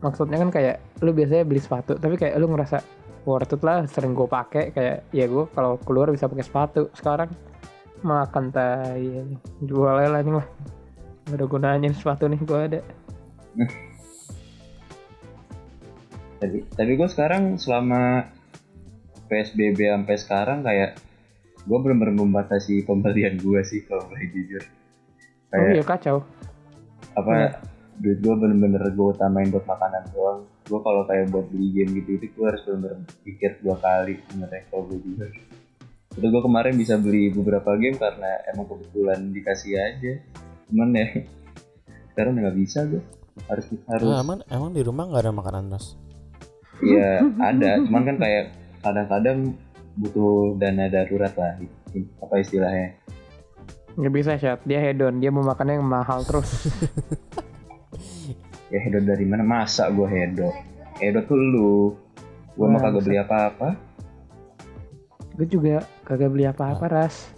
maksudnya 0.00 0.36
kan 0.38 0.48
kayak 0.48 0.74
lu 0.98 1.12
biasanya 1.12 1.44
beli 1.44 1.60
sepatu 1.60 1.92
tapi 1.94 2.14
kayak 2.14 2.36
lu 2.36 2.46
ngerasa 2.46 2.80
worth 3.28 3.52
it 3.52 3.60
lah 3.60 3.84
sering 3.84 4.16
gue 4.16 4.24
pakai 4.24 4.72
kayak 4.72 5.12
ya 5.12 5.28
gue 5.28 5.44
kalau 5.52 5.76
keluar 5.84 6.08
bisa 6.08 6.24
pakai 6.24 6.46
sepatu. 6.48 6.88
Sekarang 6.96 7.28
makan 8.00 8.48
tai 8.48 9.04
jual 9.60 9.92
lah 9.92 10.22
ini 10.24 10.32
lah 10.32 10.46
gak 11.28 11.36
ada 11.36 11.44
gunanya 11.44 11.92
nih 11.92 11.92
sepatu 11.92 12.24
nih 12.24 12.40
gue 12.40 12.58
ada. 12.58 12.80
Tapi 16.38 16.58
tapi 16.70 16.92
gue 16.94 17.08
sekarang 17.10 17.58
selama 17.58 18.22
psbb 19.26 19.90
sampai 19.90 20.16
sekarang 20.16 20.58
kayak 20.62 20.96
gue 21.66 21.78
benar-benar 21.82 22.14
membatasi 22.14 22.86
pembelian 22.86 23.36
gue 23.36 23.60
sih 23.66 23.82
kalau 23.84 24.06
boleh 24.06 24.24
jujur. 24.30 24.62
Oh 25.52 25.58
kayak 25.58 25.74
iya 25.74 25.84
kacau. 25.84 26.16
apa 27.18 27.30
Iya. 27.34 27.50
duit 27.98 28.18
gue 28.22 28.34
bener-bener 28.38 28.78
gue 28.94 29.06
utamain 29.10 29.50
buat 29.50 29.66
makanan 29.66 30.02
doang 30.14 30.46
gue 30.68 30.80
kalau 30.84 31.02
kayak 31.08 31.32
buat 31.32 31.48
beli 31.48 31.72
game 31.72 31.96
gitu 32.04 32.20
itu 32.20 32.26
gue 32.36 32.44
harus 32.44 32.62
bener-bener 32.68 33.08
pikir 33.24 33.56
dua 33.64 33.80
kali 33.80 34.20
sebenarnya 34.28 34.62
kalau 34.68 34.84
gue 34.92 35.00
juga 35.00 35.26
itu 36.18 36.26
gue 36.26 36.42
kemarin 36.42 36.74
bisa 36.74 36.98
beli 36.98 37.30
beberapa 37.30 37.78
game 37.78 37.94
karena 37.94 38.42
emang 38.50 38.66
kebetulan 38.66 39.30
dikasih 39.30 39.78
aja. 39.78 40.12
Cuman 40.66 40.90
ya 40.90 41.06
sekarang 42.10 42.34
udah 42.34 42.42
nggak 42.50 42.58
bisa 42.58 42.78
gue 42.90 43.02
harus 43.46 43.66
harus. 43.86 44.06
Ah, 44.10 44.26
emang 44.26 44.42
emang 44.50 44.70
di 44.74 44.82
rumah 44.82 45.06
nggak 45.06 45.22
ada 45.22 45.32
makanan 45.32 45.70
ras 45.70 45.94
ya 46.82 47.22
ada. 47.38 47.78
Cuman 47.86 48.02
kan 48.02 48.16
kayak 48.18 48.44
kadang-kadang 48.82 49.38
butuh 49.98 50.58
dana 50.58 50.90
darurat 50.90 51.34
lah 51.38 51.54
apa 52.18 52.34
istilahnya. 52.42 52.98
Nggak 53.94 54.14
bisa 54.14 54.32
chat 54.42 54.58
dia 54.66 54.82
hedon. 54.82 55.22
Dia 55.22 55.30
mau 55.30 55.46
makannya 55.46 55.78
yang 55.78 55.86
mahal 55.86 56.26
terus 56.26 56.50
ya 58.68 58.78
hedon 58.80 59.04
dari 59.08 59.24
mana? 59.24 59.44
Masa 59.44 59.88
gue 59.92 60.08
hedon? 60.08 60.52
Hedon 61.00 61.24
tuh 61.24 61.38
lu. 61.38 61.74
Gue 62.58 62.66
mah 62.66 62.80
kagak 62.82 63.06
beli 63.06 63.18
apa-apa. 63.20 63.68
Gue 65.38 65.46
juga 65.46 65.86
kagak 66.02 66.30
beli 66.34 66.44
apa-apa 66.48 66.84
ras. 66.90 67.30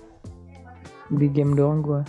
Di 1.11 1.27
game 1.27 1.59
doang 1.59 1.83
gue 1.83 2.03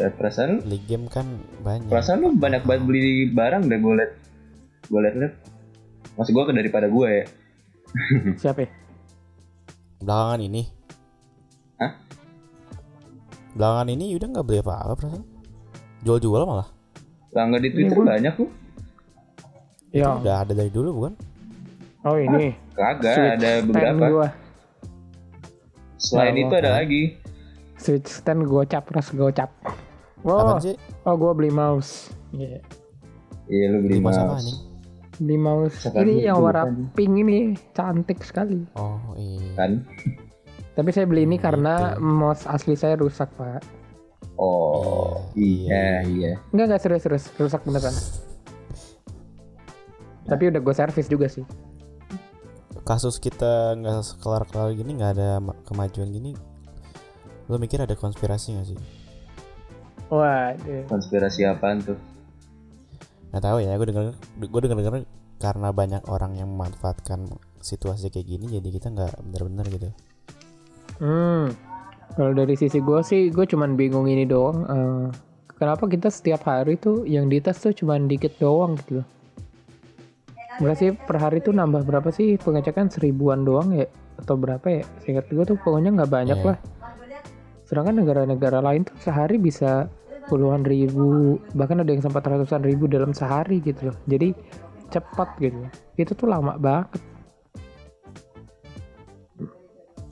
ya 0.00 0.08
perasaan 0.08 0.64
beli 0.64 0.80
game 0.88 1.06
kan 1.12 1.28
banyak. 1.60 1.92
perasaan 1.92 2.24
lu 2.24 2.32
banyak 2.32 2.64
banget 2.64 2.82
beli 2.88 3.28
barang 3.30 3.68
deh 3.68 3.78
gue 3.78 3.94
liat. 4.00 4.12
Gue 4.88 5.00
liat 5.04 5.16
liat 5.20 5.34
maksud 6.16 6.32
gue 6.32 6.44
daripada 6.56 6.86
gue 6.88 7.08
ya. 7.08 7.24
Siapa 8.42 8.60
ya? 8.64 8.70
belakangan 10.00 10.40
ini. 10.40 10.62
Hah? 11.76 11.92
belakangan 13.50 13.88
ini 13.92 14.04
udah 14.16 14.28
nggak 14.30 14.46
beli 14.46 14.58
apa-apa 14.64 14.92
perasaan 14.96 15.24
jual-jual 16.00 16.42
malah. 16.42 16.68
Lah 17.30 17.42
nggak 17.46 17.62
di 17.62 17.70
twitter 17.70 17.96
gua- 17.96 18.08
banyak 18.10 18.34
tuh 18.34 18.48
ya 19.90 20.14
udah 20.16 20.36
ada 20.40 20.52
dari 20.52 20.68
dulu 20.68 20.90
bukan? 20.96 21.12
Oh 22.02 22.16
ini. 22.16 22.54
Kagak 22.72 23.12
Switch 23.12 23.34
ada 23.36 23.50
beberapa. 23.60 24.04
gua. 24.06 24.28
Selain 25.96 26.32
Ya 26.32 26.40
itu 26.40 26.54
ada 26.54 26.70
lagi. 26.74 27.02
Switch 27.76 28.08
stand 28.10 28.44
gocap 28.44 28.88
ras 28.88 29.08
gocap. 29.10 29.50
Apaan 30.20 30.56
oh 30.56 30.58
sih? 30.58 30.76
oh 31.02 31.14
gue 31.14 31.32
beli 31.34 31.48
mouse. 31.50 32.08
Iya. 32.30 32.60
iya 33.46 33.66
lu 33.68 33.80
beli 33.80 33.96
Beli 33.96 34.00
mouse 34.00 34.16
apa, 34.16 34.34
beli 35.18 35.36
mouse. 35.38 35.76
Sekarang 35.80 36.04
ini 36.06 36.14
yang 36.22 36.38
warna 36.38 36.62
kan. 36.62 36.76
pink 36.92 37.12
ini 37.18 37.38
cantik 37.70 38.20
sekali. 38.20 38.64
Oh 38.74 39.12
iya. 39.14 39.48
Kan? 39.54 39.70
Tapi 40.70 40.88
saya 40.90 41.04
beli 41.04 41.24
ini 41.24 41.34
Hmm, 41.34 41.42
karena 41.42 41.74
gitu. 41.90 42.00
mouse 42.00 42.44
asli 42.44 42.74
saya 42.74 42.94
rusak 42.94 43.28
pak 43.34 43.60
oh 44.40 45.20
Iya, 45.36 45.68
iya. 45.68 45.92
iya. 46.08 46.32
Enggak 46.50 46.66
enggak 46.66 46.82
serius 46.82 47.02
serius. 47.04 47.24
Rusak 47.36 47.60
beneran. 47.62 47.92
Tapi 50.24 50.42
udah 50.48 50.60
gue 50.60 50.74
servis 50.74 51.06
juga 51.06 51.26
sih. 51.28 51.44
Kasus 52.82 53.18
kita 53.18 53.76
nggak 53.76 54.18
kelar-kelar 54.18 54.72
gini 54.72 54.96
nggak 54.96 55.12
ada 55.14 55.30
ma- 55.38 55.58
kemajuan 55.62 56.10
gini 56.10 56.34
lo 57.46 57.58
mikir 57.58 57.82
ada 57.82 57.94
konspirasi 57.94 58.54
nggak 58.54 58.66
sih? 58.66 58.78
Waduh. 60.08 60.86
Konspirasi 60.86 61.46
apaan 61.46 61.82
tuh? 61.82 61.98
Nggak 63.30 63.42
tahu 63.42 63.58
ya 63.62 63.74
gue 63.74 63.86
denger 63.90 64.04
gue 64.38 64.60
denger 64.62 64.78
denger 64.80 64.94
karena 65.38 65.68
banyak 65.70 66.02
orang 66.06 66.34
yang 66.34 66.50
memanfaatkan 66.50 67.26
situasi 67.58 68.10
kayak 68.10 68.26
gini 68.28 68.58
jadi 68.58 68.68
kita 68.70 68.86
nggak 68.90 69.12
bener-bener 69.22 69.66
gitu. 69.70 69.88
Hmm 70.98 71.69
kalau 72.14 72.32
dari 72.34 72.54
sisi 72.54 72.78
gue 72.78 73.00
sih 73.02 73.30
gue 73.30 73.46
cuman 73.46 73.74
bingung 73.74 74.06
ini 74.06 74.26
doang 74.26 74.58
eh, 74.66 75.06
kenapa 75.54 75.86
kita 75.86 76.10
setiap 76.10 76.42
hari 76.44 76.74
tuh 76.76 77.06
yang 77.06 77.28
dites 77.28 77.60
tuh 77.60 77.72
cuman 77.72 78.08
dikit 78.08 78.34
doang 78.40 78.74
gitu 78.80 79.00
loh. 79.02 79.06
Berapa 80.60 80.76
sih 80.76 80.92
per 80.92 81.16
hari 81.16 81.40
tuh 81.40 81.56
nambah 81.56 81.88
berapa 81.88 82.12
sih? 82.12 82.36
Pengecekan 82.36 82.92
seribuan 82.92 83.48
doang 83.48 83.72
ya 83.72 83.88
atau 84.20 84.36
berapa 84.36 84.60
ya? 84.68 84.82
Singkat 85.00 85.32
gue 85.32 85.44
tuh 85.48 85.56
pokoknya 85.56 85.96
nggak 85.96 86.10
banyak 86.12 86.36
Iya. 86.36 86.48
lah. 86.52 86.58
Sedangkan 87.64 87.96
negara-negara 87.96 88.60
lain 88.60 88.84
tuh 88.84 88.92
sehari 89.00 89.40
bisa 89.40 89.88
puluhan 90.28 90.60
ribu 90.68 91.40
bahkan 91.56 91.80
ada 91.80 91.88
yang 91.88 92.04
sampai 92.04 92.20
ratusan 92.20 92.60
ribu 92.60 92.84
dalam 92.92 93.16
sehari 93.16 93.64
gitu 93.64 93.88
loh. 93.88 93.96
Jadi 94.04 94.36
cepat 94.92 95.32
gitu. 95.40 95.64
Itu 95.96 96.12
tuh 96.12 96.28
lama 96.28 96.60
banget 96.60 96.92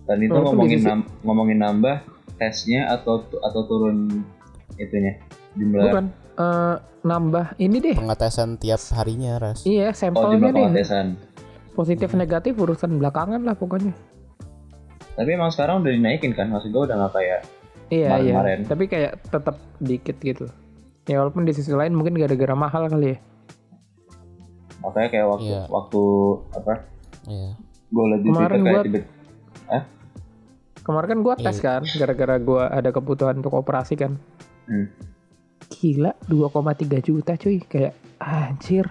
dan 0.08 0.18
itu 0.18 0.32
Walaupun 0.32 0.56
ngomongin 0.56 0.80
nam- 0.80 1.08
ngomongin 1.20 1.58
nambah 1.60 1.96
tesnya 2.34 2.88
atau 2.88 3.20
atau 3.20 3.60
turun 3.62 4.24
itunya 4.74 5.20
jumlah 5.52 5.84
bukan 5.84 6.04
eh, 6.34 6.74
nambah 7.00 7.46
ini 7.56 7.76
deh. 7.78 7.94
Pengetesan 7.94 8.56
tiap 8.56 8.80
harinya 8.92 9.36
ras. 9.38 9.62
Iya 9.62 9.90
oh 9.90 9.94
sampelnya 9.94 10.34
jumlah 10.34 10.48
deh. 10.48 10.64
pengetesan. 10.64 11.06
Positif 11.74 12.10
negatif 12.12 12.56
urusan 12.56 12.96
belakangan 12.96 13.38
lah 13.38 13.54
pokoknya. 13.54 13.92
Tapi 15.14 15.30
emang 15.30 15.50
sekarang 15.50 15.82
udah 15.82 15.92
dinaikin 15.92 16.32
kan? 16.32 16.48
Maksud 16.48 16.70
gue 16.70 16.82
udah 16.84 16.96
nggak 16.96 17.12
kayak 17.12 17.40
iya 17.88 18.08
iya. 18.18 18.34
Tapi 18.62 18.86
kayak 18.86 19.20
tetap 19.24 19.58
dikit 19.76 20.16
gitu. 20.18 20.46
Ya 21.04 21.20
walaupun 21.20 21.42
di 21.42 21.52
sisi 21.52 21.70
lain 21.70 21.92
mungkin 21.92 22.14
gara-gara 22.14 22.54
mahal 22.54 22.86
kali 22.86 23.12
ya. 23.12 23.18
Makanya 24.78 25.08
kayak 25.10 25.26
waktu 25.28 25.50
Iya. 25.50 25.62
waktu 25.68 26.02
apa? 26.54 26.72
Iya. 27.26 27.50
Gue 27.88 28.04
Kemarin 28.04 28.22
twitter 28.22 28.50
kayak 28.54 28.62
gua- 28.70 28.84
tiba 28.84 29.00
kemarin 30.88 31.08
kan 31.12 31.20
gua 31.20 31.34
tes 31.36 31.60
Iya. 31.60 31.64
kan 31.68 31.82
gara-gara 31.84 32.36
gua 32.40 32.72
ada 32.72 32.88
kebutuhan 32.88 33.44
untuk 33.44 33.52
operasi 33.52 33.92
kan 33.94 34.16
Hmm. 34.64 34.88
gila 35.68 36.12
2,3 36.24 37.00
juta 37.00 37.36
cuy 37.36 37.60
kayak 37.60 37.92
anjir 38.20 38.88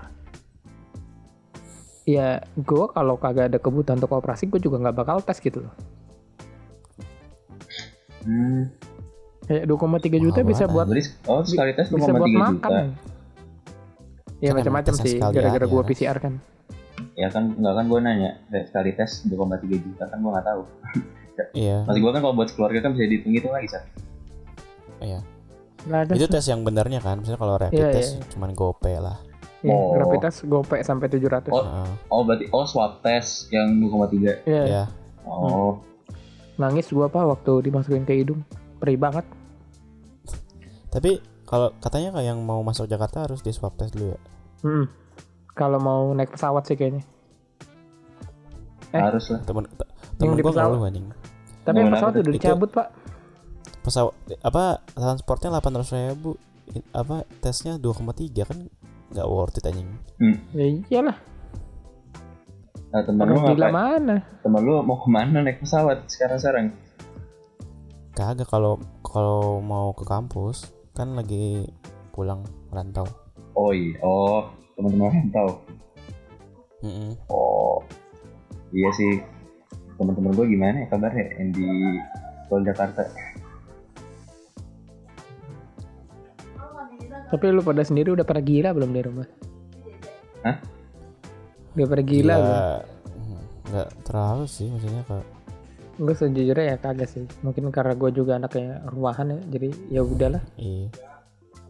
ya 2.05 2.41
gua 2.55 2.93
kalau 2.93 3.17
kagak 3.17 3.49
ada 3.49 3.57
kebutuhan 3.57 3.97
untuk 3.97 4.13
operasi 4.13 4.45
gue 4.47 4.61
juga 4.61 4.79
nggak 4.81 4.95
bakal 4.95 5.17
tes 5.21 5.41
gitu 5.41 5.65
loh 5.65 5.73
hmm. 8.25 8.63
kayak 9.49 9.63
2,3 9.65 10.23
juta 10.23 10.39
bisa 10.45 10.65
buat 10.65 10.87
oh 11.27 11.41
sekali 11.45 11.73
tes 11.73 11.89
bisa 11.89 12.13
buat 12.13 12.25
2,3 12.25 12.31
juta 12.31 12.45
makan 12.45 12.71
ya 14.37 14.51
macam-macam 14.53 14.93
sih 15.01 15.17
gara-gara 15.17 15.65
Ras. 15.65 15.85
PCR 15.89 16.17
kan 16.21 16.33
ya 17.17 17.27
kan 17.33 17.53
nggak 17.57 17.73
kan 17.73 17.85
gue 17.89 17.99
nanya 18.01 18.31
kayak 18.53 18.65
sekali 18.69 18.91
tes 18.93 19.25
2,3 19.25 19.77
juta 19.81 20.03
kan 20.05 20.17
gue 20.21 20.31
nggak 20.31 20.47
tahu 20.47 20.61
iya 21.53 21.77
maksud 21.83 21.99
gue 21.99 22.11
kan 22.11 22.21
kalau 22.21 22.33
buat 22.33 22.49
keluarga 22.51 22.79
kan 22.81 22.91
bisa 22.91 23.05
dihitung 23.05 23.33
hitung 23.33 23.51
lagi 23.51 23.67
sih 23.69 23.83
iya 24.99 25.19
ada 25.87 26.11
itu 26.11 26.27
tes 26.27 26.43
yang 26.45 26.61
benernya 26.61 26.99
kan 26.99 27.21
misalnya 27.21 27.39
kalau 27.39 27.55
rapid 27.55 27.79
Iya, 27.79 27.89
test 27.93 28.11
iya. 28.13 28.25
cuman 28.31 28.51
gope 28.51 28.91
lah 28.91 29.17
Ya, 29.57 29.73
Oh. 29.73 29.97
rapid 29.97 30.21
test 30.21 30.45
gope 30.45 30.77
sampai 30.79 31.09
700. 31.09 31.49
Oh. 31.49 31.57
Heeh. 31.59 31.89
Oh 32.13 32.21
berarti 32.21 32.45
oh 32.51 32.61
swab 32.61 33.01
test 33.01 33.49
yang 33.49 33.73
2,3. 33.81 34.45
Iya. 34.45 34.63
ya 34.63 34.83
Oh. 35.25 35.81
Nangis 36.55 36.85
gua 36.87 37.09
apa 37.09 37.25
waktu 37.25 37.65
dimasukin 37.65 38.05
ke 38.05 38.13
hidung. 38.15 38.45
Perih 38.77 38.95
banget. 38.95 39.25
tapi 40.87 41.19
kalau 41.43 41.73
katanya 41.77 42.13
kayak 42.13 42.27
yang 42.27 42.39
mau 42.39 42.61
masuk 42.61 42.85
Jakarta 42.85 43.25
harus 43.25 43.41
di 43.41 43.49
swab 43.49 43.73
test 43.75 43.91
dulu 43.91 44.13
ya 44.13 44.19
Hmm. 44.61 44.85
Kalau 45.51 45.77
mau 45.77 46.13
naik 46.13 46.31
pesawat 46.31 46.63
sih 46.63 46.73
kayaknya. 46.73 47.01
Eh. 48.89 49.01
Harus 49.01 49.25
lah. 49.29 49.41
temen 49.41 49.65
Yang 49.65 49.81
temen 50.17 50.35
di 50.35 50.43
gua 50.43 50.53
ngeluh 50.53 50.85
anjing 50.85 51.05
Tapi 51.67 51.75
Mau 51.75 51.83
yang 51.83 51.91
pesawat 51.93 52.13
udah 52.13 52.23
Itu- 52.23 52.31
dicabut, 52.33 52.69
Pak. 52.71 52.87
pesawat 53.83 54.13
apa 54.41 54.63
transportnya 54.89 55.51
800 55.53 55.91
ribu 56.11 56.35
apa 56.91 57.23
tesnya 57.39 57.75
2,3 57.75 58.03
kan 58.43 58.67
nggak 59.09 59.23
worth 59.25 59.55
it 59.55 59.63
anjing 59.63 59.87
Ya 60.51 60.65
iyalah. 60.89 61.15
Nah 62.87 63.01
temen 63.01 63.23
lu 63.25 63.35
ngapain? 63.37 63.67
mana? 63.69 64.15
Temen 64.37 64.59
lu 64.61 64.79
mau 64.81 64.95
ke 64.95 65.07
mana 65.07 65.39
naik 65.41 65.59
pesawat 65.59 66.07
sekarang-sekarang? 66.07 66.71
kagak 68.11 68.47
kalau 68.47 68.75
kalau 69.01 69.61
mau 69.61 69.93
ke 69.93 70.01
kampus 70.01 70.65
kan 70.91 71.13
lagi 71.13 71.69
pulang 72.09 72.41
rantau 72.67 73.05
Oh 73.53 73.69
iya. 73.69 73.93
Oh 74.01 74.49
teman-teman 74.73 75.11
rantau. 75.11 75.47
Mm-mm. 76.79 77.13
Oh 77.27 77.79
iya 78.69 78.89
sih. 78.91 79.21
Teman-teman 79.97 80.31
gue 80.37 80.45
gimana 80.45 80.75
ya 80.85 80.87
kabarnya 80.93 81.25
yang 81.41 81.49
di 81.51 81.65
Tol 82.47 82.61
Jakarta? 82.61 83.01
Tapi 87.27 87.43
lu 87.51 87.59
pada 87.65 87.83
sendiri 87.83 88.13
udah 88.13 88.23
pada 88.23 88.39
gila 88.39 88.71
belum 88.71 88.93
di 88.93 89.01
rumah? 89.03 89.27
Hah? 90.47 90.55
Udah 91.75 91.87
pada 91.89 92.03
gila, 92.05 92.33
belum? 92.39 92.61
Hmm, 92.61 93.43
nggak 93.73 93.89
terlalu 94.07 94.45
sih 94.47 94.69
maksudnya 94.71 95.03
kayak 95.09 95.27
Gue 95.97 96.13
sejujurnya 96.13 96.65
ya 96.71 96.77
kagak 96.77 97.09
sih. 97.09 97.25
Mungkin 97.41 97.73
karena 97.73 97.97
gue 97.97 98.09
juga 98.13 98.37
anaknya 98.37 98.85
rumahan 98.85 99.33
ya. 99.33 99.39
Jadi 99.49 99.69
ya 99.89 100.01
udahlah. 100.05 100.45
iya 100.61 100.93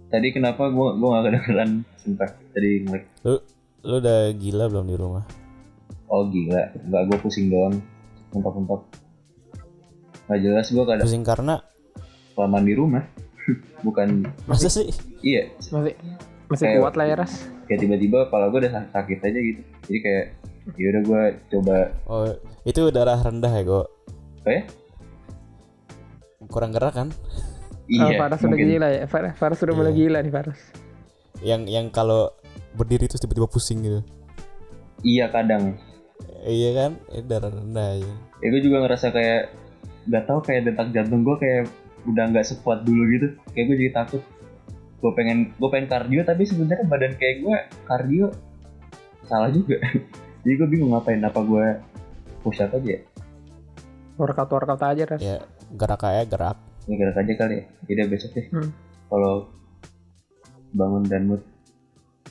Tadi 0.07 0.27
kenapa 0.31 0.71
gue 0.71 0.87
gue 0.99 1.07
gak 1.11 1.23
kedengeran 1.27 1.69
sumpah 1.99 2.29
tadi 2.55 2.69
ngelik. 2.87 3.03
lu 3.27 3.35
lu 3.83 3.95
udah 3.99 4.31
gila 4.35 4.65
belum 4.71 4.87
di 4.87 4.95
rumah 4.95 5.23
Oh 6.07 6.23
gila, 6.31 6.71
nggak 6.87 7.03
gue 7.11 7.17
pusing 7.19 7.51
doang, 7.51 7.75
mentok-mentok. 8.29 8.81
Gak 10.25 10.39
jelas 10.39 10.67
gue 10.67 10.83
kadang 10.83 11.05
pusing 11.05 11.23
karena 11.23 11.63
kelamaan 12.33 12.63
di 12.63 12.73
rumah. 12.73 13.03
Bukan, 13.85 14.27
masa 14.43 14.67
sih 14.67 14.91
iya, 15.21 15.47
Masih 15.63 15.95
masih 16.47 16.65
Kayak- 16.67 16.81
kuat 16.81 16.95
lah 16.95 17.05
ya 17.05 17.15
Ras. 17.17 17.33
kayak 17.63 17.79
tiba-tiba 17.79 18.27
kepala 18.27 18.47
gue 18.47 18.59
udah 18.61 18.73
sak- 18.73 18.91
sakit 18.91 19.19
aja 19.21 19.39
gitu. 19.41 19.61
Jadi 19.83 19.99
kayak, 20.01 20.25
yaudah 20.75 21.01
gue 21.01 21.21
coba, 21.49 21.77
oh 22.05 22.27
itu 22.63 22.81
darah 22.89 23.15
rendah 23.17 23.47
ya 23.49 23.63
kok 23.63 23.87
apa 24.37 24.49
ya? 24.49 24.61
kurang 26.45 26.71
gerak 26.71 26.93
kan 26.93 27.09
Iya, 27.85 28.15
Faras 28.17 28.39
udah 28.41 28.49
mungkin. 28.49 28.67
gila 28.69 28.87
ya. 28.89 29.03
Faras, 29.05 29.33
Faras 29.33 29.59
udah 29.61 29.71
mulai 29.73 29.91
Iya. 29.91 29.99
gila 30.01 30.17
nih 30.21 30.33
Faras. 30.33 30.59
yang 31.39 31.61
yang 31.63 31.87
kalau 31.87 32.35
berdiri 32.73 33.05
terus 33.05 33.19
tiba-tiba 33.19 33.45
pusing 33.45 33.79
gitu 33.79 33.99
Iya 34.99 35.29
kadang. 35.29 35.77
Eh, 36.47 36.55
iya 36.55 36.71
kan 36.73 36.91
itu 37.11 37.27
darah 37.27 37.51
rendah 37.51 37.99
ya 37.99 38.13
Ya 38.39 38.47
gue 38.47 38.61
juga 38.63 38.79
ngerasa 38.79 39.11
kayak, 39.11 39.51
gak 40.07 40.23
tau 40.23 40.39
kayak 40.39 40.61
detak 40.63 40.95
jantung 40.95 41.27
gue 41.27 41.35
kayak 41.35 41.67
udah 42.05 42.23
nggak 42.31 42.45
sekuat 42.45 42.87
dulu 42.87 43.03
gitu. 43.11 43.27
Kayak 43.51 43.65
gue 43.67 43.77
jadi 43.81 43.91
takut. 43.91 44.21
Gue 44.97 45.11
pengen, 45.11 45.51
gue 45.53 45.67
pengen 45.67 45.89
kardio 45.89 46.21
tapi 46.23 46.47
sebenarnya 46.47 46.87
badan 46.87 47.13
kayak 47.17 47.43
gue 47.43 47.57
kardio 47.83 48.31
salah 49.25 49.51
juga. 49.51 49.75
jadi 50.45 50.53
gue 50.55 50.67
bingung 50.69 50.95
ngapain 50.95 51.19
apa 51.19 51.41
gue 51.41 51.65
push 52.39 52.63
up 52.63 52.71
aja 52.71 52.87
ya? 52.95 53.01
Workout 54.15 54.49
workout 54.49 54.81
aja 54.81 55.03
Ras. 55.03 55.19
ya 55.19 55.37
gerak 55.67 55.99
kayak 55.99 56.31
gerak 56.31 56.57
Ini 56.87 56.95
gerak 56.95 57.17
aja 57.19 57.33
kali 57.35 57.53
ya. 57.59 57.63
Jadi 57.83 57.99
besok 58.07 58.31
deh. 58.33 58.45
Hmm. 58.49 58.69
Kalau 59.09 59.35
bangun 60.71 61.03
dan 61.03 61.27
mood 61.27 61.41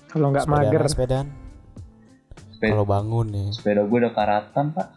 Kalau 0.09 0.33
nggak 0.33 0.49
mager. 0.49 0.83
sepedaan 0.89 1.29
sepeda, 2.57 2.73
kalau 2.73 2.87
bangun 2.89 3.27
nih 3.29 3.49
sepeda 3.53 3.85
gue 3.85 3.99
udah 4.01 4.15
karatan 4.17 4.67
pak. 4.73 4.89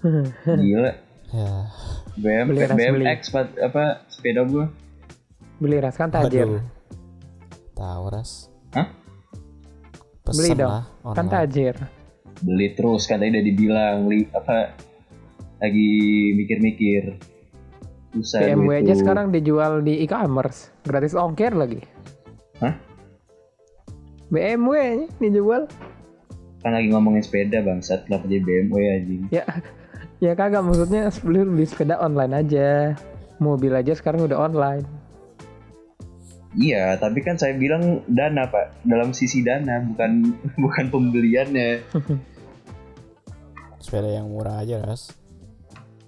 Gila. 0.64 0.92
ya 1.30 1.52
BM, 2.16 2.46
Beli 2.50 2.60
ras, 2.66 2.76
beli. 2.76 3.04
BMX 3.06 3.20
apa 3.60 3.84
sepeda 4.08 4.42
gue. 4.48 4.64
Beli 5.60 5.76
Ras 5.76 5.96
kan 6.00 6.08
tajir. 6.08 6.64
Tahu 7.76 8.04
ras 8.08 8.48
Hah? 8.72 8.88
Pesen 10.24 10.36
Beli 10.40 10.50
dong. 10.56 10.72
lah 10.72 10.84
Kan 11.12 11.26
tajir. 11.28 11.76
Beli 12.40 12.72
terus 12.72 13.04
kan 13.04 13.20
tadi 13.20 13.36
udah 13.36 13.44
dibilang 13.44 13.96
li, 14.08 14.24
apa 14.32 14.72
lagi 15.60 15.92
mikir-mikir. 16.34 17.20
Susah 18.16 18.42
BMW 18.42 18.82
aja 18.82 18.94
sekarang 18.96 19.30
dijual 19.30 19.84
di 19.84 20.02
e-commerce. 20.02 20.72
Gratis 20.82 21.14
ongkir 21.14 21.54
lagi. 21.54 21.84
Hah? 22.58 22.74
BMW 24.32 25.06
dijual. 25.20 25.68
Kan 26.60 26.70
lagi 26.70 26.88
ngomongin 26.88 27.20
sepeda 27.20 27.60
bangsat 27.60 28.04
kenapa 28.04 28.24
jadi 28.24 28.40
BMW 28.40 28.74
anjing. 28.92 29.22
Ya, 29.28 29.44
ya 30.18 30.32
kagak 30.32 30.60
maksudnya 30.60 31.08
beli 31.20 31.40
beli 31.42 31.64
sepeda 31.64 31.96
online 31.96 32.34
aja. 32.36 32.94
Mobil 33.36 33.72
aja 33.72 33.92
sekarang 33.92 34.24
udah 34.24 34.38
online. 34.42 34.84
Iya, 36.52 36.98
tapi 36.98 37.22
kan 37.22 37.38
saya 37.38 37.54
bilang 37.54 38.02
dana 38.04 38.44
pak, 38.44 38.82
dalam 38.82 39.10
sisi 39.10 39.40
dana 39.40 39.80
bukan 39.82 40.34
bukan 40.62 40.84
pembeliannya. 40.88 41.80
sepeda 43.80 44.12
yang 44.12 44.28
murah 44.28 44.60
aja 44.60 44.76
ras 44.78 45.16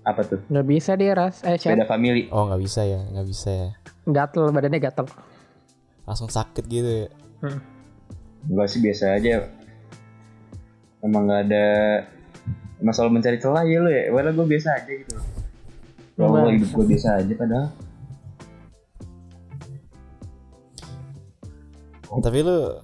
Apa 0.04 0.20
tuh? 0.22 0.44
Nggak 0.46 0.66
bisa 0.66 0.92
dia 0.92 1.14
ras. 1.14 1.40
Eh, 1.40 1.56
Sepeda 1.56 1.82
siapa? 1.82 1.88
family. 1.88 2.28
oh 2.28 2.44
nggak 2.44 2.60
bisa 2.60 2.82
ya 2.82 3.00
nggak 3.06 3.24
bisa 3.24 3.48
ya 3.48 3.68
Gatel 4.02 4.50
badannya 4.50 4.76
gatel. 4.76 5.06
langsung 6.02 6.26
sakit 6.26 6.64
gitu 6.66 6.90
ya 7.06 7.08
Enggak 8.42 8.66
sih 8.68 8.82
biasa 8.82 9.04
aja. 9.16 9.46
Emang 11.02 11.26
nggak 11.26 11.42
ada 11.50 11.66
masalah 12.78 13.10
mencari 13.10 13.42
celah 13.42 13.66
ya 13.66 13.78
lo 13.82 13.90
ya. 13.90 14.08
Walau 14.14 14.32
gue 14.38 14.46
biasa 14.54 14.68
aja 14.78 14.92
gitu. 14.94 15.18
Enggak. 16.18 16.54
hidup 16.54 16.70
gue 16.70 16.86
biasa 16.94 17.08
aja 17.18 17.34
padahal. 17.34 17.68
tapi 22.22 22.44
lu 22.44 22.76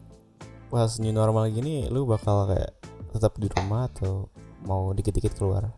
pas 0.72 0.88
new 0.98 1.12
normal 1.12 1.52
gini 1.52 1.85
lu 1.92 2.09
bakal 2.09 2.48
kayak 2.48 2.72
tetap 3.12 3.37
di 3.37 3.46
rumah 3.52 3.87
atau 3.92 4.33
mau 4.66 4.90
dikit-dikit 4.96 5.37
keluar 5.37 5.68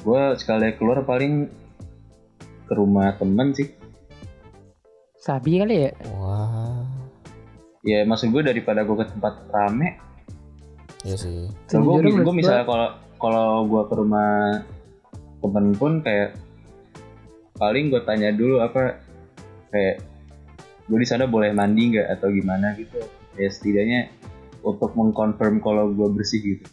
Gue 0.00 0.22
sekali 0.38 0.72
keluar 0.78 1.02
paling 1.02 1.50
ke 2.70 2.72
rumah 2.72 3.12
temen 3.18 3.50
sih. 3.50 3.68
Sabi 5.18 5.58
kali 5.58 5.90
ya. 5.90 5.92
wah 6.14 6.86
Ya 7.82 8.06
maksud 8.06 8.30
gue 8.30 8.42
daripada 8.46 8.86
gue 8.86 8.94
ke 8.94 9.06
tempat 9.10 9.42
rame. 9.50 9.98
Iya 11.06 11.16
sih 11.18 11.50
So, 11.70 11.82
gue, 11.82 12.02
gue 12.02 12.34
misalnya 12.34 12.64
kalau 12.66 12.88
kalau 13.18 13.48
gue 13.66 13.82
ke 13.86 13.94
rumah 13.98 14.62
temen 15.38 15.66
pun 15.74 16.02
kayak 16.02 16.34
paling 17.58 17.90
gue 17.90 18.02
tanya 18.06 18.30
dulu 18.34 18.62
apa 18.62 18.98
kayak 19.70 20.02
gue 20.88 20.98
di 20.98 21.06
sana 21.06 21.26
boleh 21.26 21.50
mandi 21.52 21.94
nggak 21.94 22.06
atau 22.18 22.30
gimana 22.30 22.74
gitu 22.78 22.98
ya 23.36 23.50
setidaknya 23.50 24.10
untuk 24.62 24.94
mengkonfirm 24.94 25.62
kalau 25.62 25.90
gue 25.92 26.08
bersih 26.10 26.40
gitu 26.42 26.66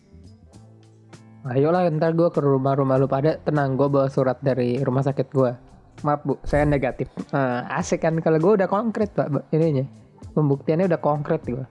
Ayolah 1.45 1.85
ntar 1.93 2.17
gue 2.17 2.25
ke 2.33 2.41
rumah-rumah 2.41 2.97
lu 2.97 3.05
pada 3.05 3.37
tenang 3.37 3.77
gue 3.77 3.85
bawa 3.85 4.09
surat 4.09 4.41
dari 4.41 4.81
rumah 4.81 5.05
sakit 5.05 5.29
gue. 5.29 5.53
Maaf 6.01 6.25
bu, 6.25 6.41
saya 6.41 6.65
negatif. 6.65 7.05
Nah, 7.29 7.69
asik 7.69 8.01
kan 8.01 8.17
kalau 8.17 8.41
gue 8.41 8.57
udah 8.57 8.65
konkret 8.65 9.13
pak 9.13 9.29
bu- 9.29 9.45
ininya. 9.53 9.85
Pembuktiannya 10.33 10.89
udah 10.89 10.97
konkret 10.97 11.45
gue. 11.45 11.61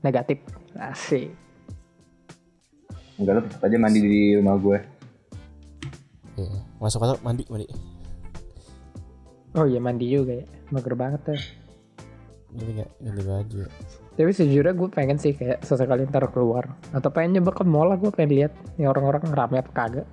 Negatif. 0.00 0.40
Asik. 0.80 1.28
Enggak 3.18 3.32
lo 3.34 3.40
tetap 3.44 3.60
aja 3.66 3.76
mandi 3.76 3.98
di 4.00 4.20
rumah 4.38 4.54
gue 4.56 4.78
iya 6.38 6.58
masuk 6.78 6.98
masuk 7.02 7.18
mandi 7.20 7.44
mandi 7.50 7.66
Oh 9.56 9.64
iya 9.64 9.80
mandi 9.80 10.06
juga 10.06 10.38
ya. 10.38 10.46
Mager 10.70 10.94
banget 10.94 11.20
tuh. 11.24 11.40
ganti 12.52 12.72
nggak 12.78 12.90
ganti 13.00 13.22
baju 13.26 13.58
Tapi 14.14 14.30
sejujurnya 14.30 14.76
gue 14.76 14.88
pengen 14.92 15.18
sih 15.18 15.32
kayak 15.34 15.64
sesekali 15.64 16.04
ntar 16.06 16.30
keluar. 16.30 16.78
Atau 16.92 17.10
pengen 17.10 17.40
nyoba 17.40 17.56
ke 17.56 17.64
mall 17.64 17.90
lah 17.90 17.98
gue 17.98 18.12
pengen 18.12 18.38
lihat 18.38 18.52
nih 18.76 18.86
orang-orang 18.86 19.24
rame 19.24 19.56
apa 19.58 19.72
kagak. 19.72 20.06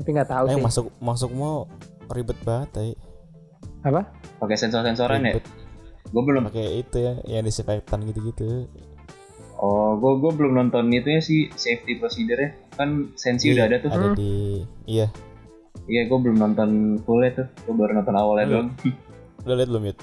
Tapi 0.00 0.08
nggak 0.08 0.30
tahu 0.32 0.44
eh 0.50 0.56
sih. 0.56 0.64
masuk 0.64 0.86
masuk 0.98 1.30
mau 1.36 1.68
ribet 2.10 2.38
banget 2.42 2.68
tay 2.74 2.90
Apa? 3.86 4.08
pakai 4.40 4.56
sensor 4.56 4.82
sensoran 4.82 5.20
ya 5.22 5.36
gue 6.10 6.22
belum 6.24 6.48
pakai 6.48 6.80
itu 6.80 6.96
ya 6.96 7.12
yang 7.28 7.44
disinfektan 7.44 8.02
gitu-gitu 8.08 8.66
oh 9.60 9.94
gue 9.94 10.12
gue 10.18 10.32
belum 10.34 10.52
nonton 10.56 10.88
itu 10.88 11.08
ya 11.10 11.20
sih 11.20 11.40
safety 11.52 11.94
procedure 11.94 12.38
nya 12.38 12.50
kan 12.72 12.88
sensi 13.14 13.52
udah 13.52 13.64
ada 13.66 13.76
tuh 13.78 13.88
ada 13.88 14.06
Hmm. 14.06 14.16
di 14.16 14.64
iya 14.86 15.06
iya 15.86 16.02
gue 16.02 16.18
belum 16.18 16.36
nonton 16.36 16.70
fullnya 17.00 17.30
tuh 17.34 17.46
gue 17.62 17.74
baru 17.74 17.92
nonton 17.94 18.14
awalnya 18.14 18.46
Halo. 18.46 18.54
doang 18.56 18.68
udah 19.42 19.54
liat 19.54 19.68
belum 19.68 19.82
Yud? 19.84 19.98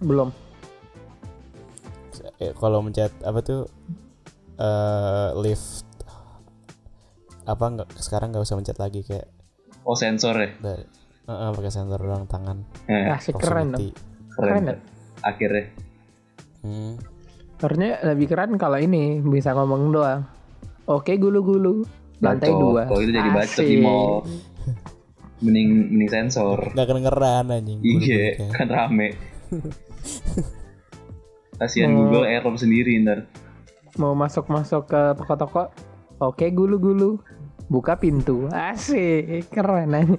Belum. 0.00 0.28
eh, 2.38 2.52
kalau 2.52 2.78
mencet 2.80 3.14
apa 3.20 3.38
tuh 3.40 3.60
eh 4.56 5.30
lift 5.36 5.86
apa 7.42 7.64
nggak 7.68 7.88
sekarang 7.96 8.30
nggak 8.30 8.42
usah 8.42 8.54
mencet 8.54 8.78
lagi 8.78 9.02
kayak 9.02 9.26
Oh 9.82 9.94
sensor 9.94 10.34
ya. 10.36 10.50
dari 10.56 10.86
eh, 11.22 11.32
eh, 11.32 11.50
pakai 11.50 11.72
sensor 11.72 11.98
doang 11.98 12.26
tangan 12.26 12.62
Eh, 12.86 13.06
Asik 13.08 13.34
keren 13.36 13.70
dong. 13.72 13.90
Keren 14.32 14.62
keren. 14.62 14.62
ya? 14.64 14.74
Akhirnya. 15.22 15.64
Hmm. 16.60 16.94
Harusnya 17.62 18.02
lebih 18.04 18.26
keren 18.26 18.58
kalau 18.58 18.76
ini 18.76 19.22
bisa 19.22 19.54
ngomong 19.54 19.88
doang. 19.88 20.26
Oke 20.84 21.14
gulu-gulu. 21.14 21.86
Lantai 22.18 22.50
dua. 22.50 22.86
Kalau 22.86 23.00
itu 23.00 23.12
jadi 23.12 23.30
bacot 23.30 23.62
di 23.62 23.76
mall. 23.78 24.26
Mending 25.38 25.68
mending 25.88 26.06
sensor. 26.08 26.70
nggak 26.70 26.86
kedengeran 26.86 27.50
anjing 27.50 27.78
Iya, 27.80 28.38
kan 28.54 28.66
rame. 28.66 29.14
Kasihan 31.56 31.90
Hmm. 31.90 31.98
Google 32.00 32.26
error 32.26 32.54
sendiri 32.54 32.98
ntar. 32.98 33.26
Mau 33.94 34.14
masuk-masuk 34.14 34.86
ke 34.86 35.02
toko-toko. 35.14 35.70
Oke 36.18 36.50
gulu-gulu. 36.50 37.18
Buka 37.66 37.94
pintu. 37.94 38.46
Asik. 38.48 39.46
Keren 39.48 39.90
aja. 39.92 40.16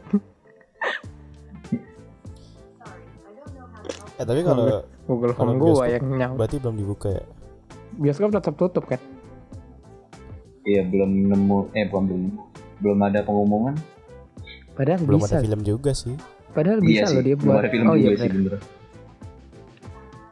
eh 4.14 4.24
tapi 4.24 4.46
kalau 4.46 4.86
Google 5.04 5.34
Kalau 5.34 5.50
Home 5.50 5.60
gua 5.60 5.86
yang 5.90 6.06
nyawa. 6.06 6.36
berarti 6.38 6.62
belum 6.62 6.76
dibuka 6.78 7.10
ya 7.10 7.24
Bioskop 7.96 8.30
tetap 8.32 8.54
tutup 8.56 8.86
kan? 8.86 9.00
Iya 10.64 10.88
belum 10.88 11.30
nemu 11.30 11.58
eh 11.76 11.86
bukan 11.88 12.04
belum 12.08 12.22
nemu. 12.30 12.42
belum 12.80 13.00
ada 13.00 13.20
pengumuman. 13.22 13.76
Padahal 14.74 15.00
belum 15.04 15.22
bisa. 15.22 15.38
ada 15.38 15.46
film 15.46 15.62
juga 15.62 15.92
sih 15.94 16.16
Padahal 16.52 16.82
iya 16.82 16.88
bisa 16.88 17.06
sih. 17.06 17.14
loh 17.14 17.24
dia 17.24 17.36
belum 17.38 17.54
buat. 17.54 17.62
ada 17.62 17.70
film 17.70 17.86
oh 17.86 17.96
juga 17.96 18.04
iya 18.04 18.18
sih 18.18 18.30
bener. 18.32 18.54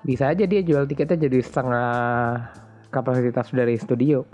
Bisa 0.01 0.23
aja 0.27 0.43
dia 0.43 0.61
jual 0.61 0.83
tiketnya 0.85 1.17
jadi 1.21 1.37
setengah 1.39 1.89
kapasitas 2.89 3.47
dari 3.51 3.75
studio. 3.77 4.25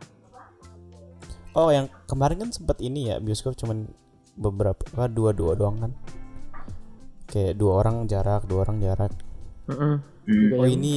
oh 1.54 1.74
yang 1.74 1.90
kemarin 2.06 2.38
kan 2.38 2.50
sempat 2.54 2.78
ini 2.80 3.10
ya 3.10 3.18
bioskop 3.18 3.58
cuman 3.58 3.90
beberapa 4.38 4.78
ah, 4.94 5.10
dua 5.10 5.34
dua 5.34 5.58
doang 5.58 5.82
kan 5.82 5.92
kayak 7.26 7.58
dua 7.58 7.82
orang 7.82 8.06
jarak 8.06 8.46
dua 8.46 8.62
orang 8.64 8.78
jarak. 8.78 9.10
Hmm. 9.66 9.98
Juga 10.24 10.54
oh 10.54 10.66
yang- 10.66 10.78
ini 10.78 10.94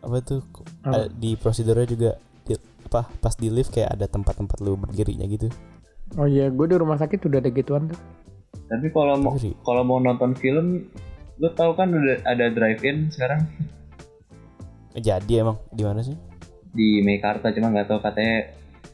apa 0.00 0.16
tuh 0.20 0.40
Apa? 0.82 0.96
ada- 0.98 1.10
di 1.10 1.34
prosedurnya 1.34 1.86
juga 1.86 2.10
di- 2.42 2.56
apa 2.82 3.06
pas 3.14 3.34
di 3.34 3.48
lift 3.48 3.70
kayak 3.70 3.94
ada 3.94 4.06
tempat-tempat 4.06 4.56
lu 4.58 4.74
berdirinya 4.74 5.24
gitu. 5.26 5.48
Oh 6.14 6.26
iya, 6.26 6.48
gue 6.48 6.66
di 6.66 6.74
rumah 6.74 6.96
sakit 6.96 7.22
udah 7.22 7.38
ada 7.38 7.50
gituan 7.50 7.86
tuh. 7.86 7.98
Tapi 8.66 8.86
kalau 8.88 9.14
mau 9.16 9.34
kalau 9.60 9.82
mau 9.82 9.98
nonton 9.98 10.34
film, 10.34 10.90
lu 11.36 11.48
tahu 11.50 11.74
kan 11.74 11.88
udah 11.88 12.24
ada 12.24 12.48
drive-in 12.48 13.08
sekarang? 13.08 13.46
Jadi 14.92 15.32
emang 15.36 15.62
di 15.70 15.82
mana 15.82 16.02
sih? 16.02 16.18
Di 16.68 16.98
Meikarta 17.00 17.50
cuma 17.50 17.70
nggak 17.70 17.86
tahu 17.86 18.00
katanya 18.00 18.50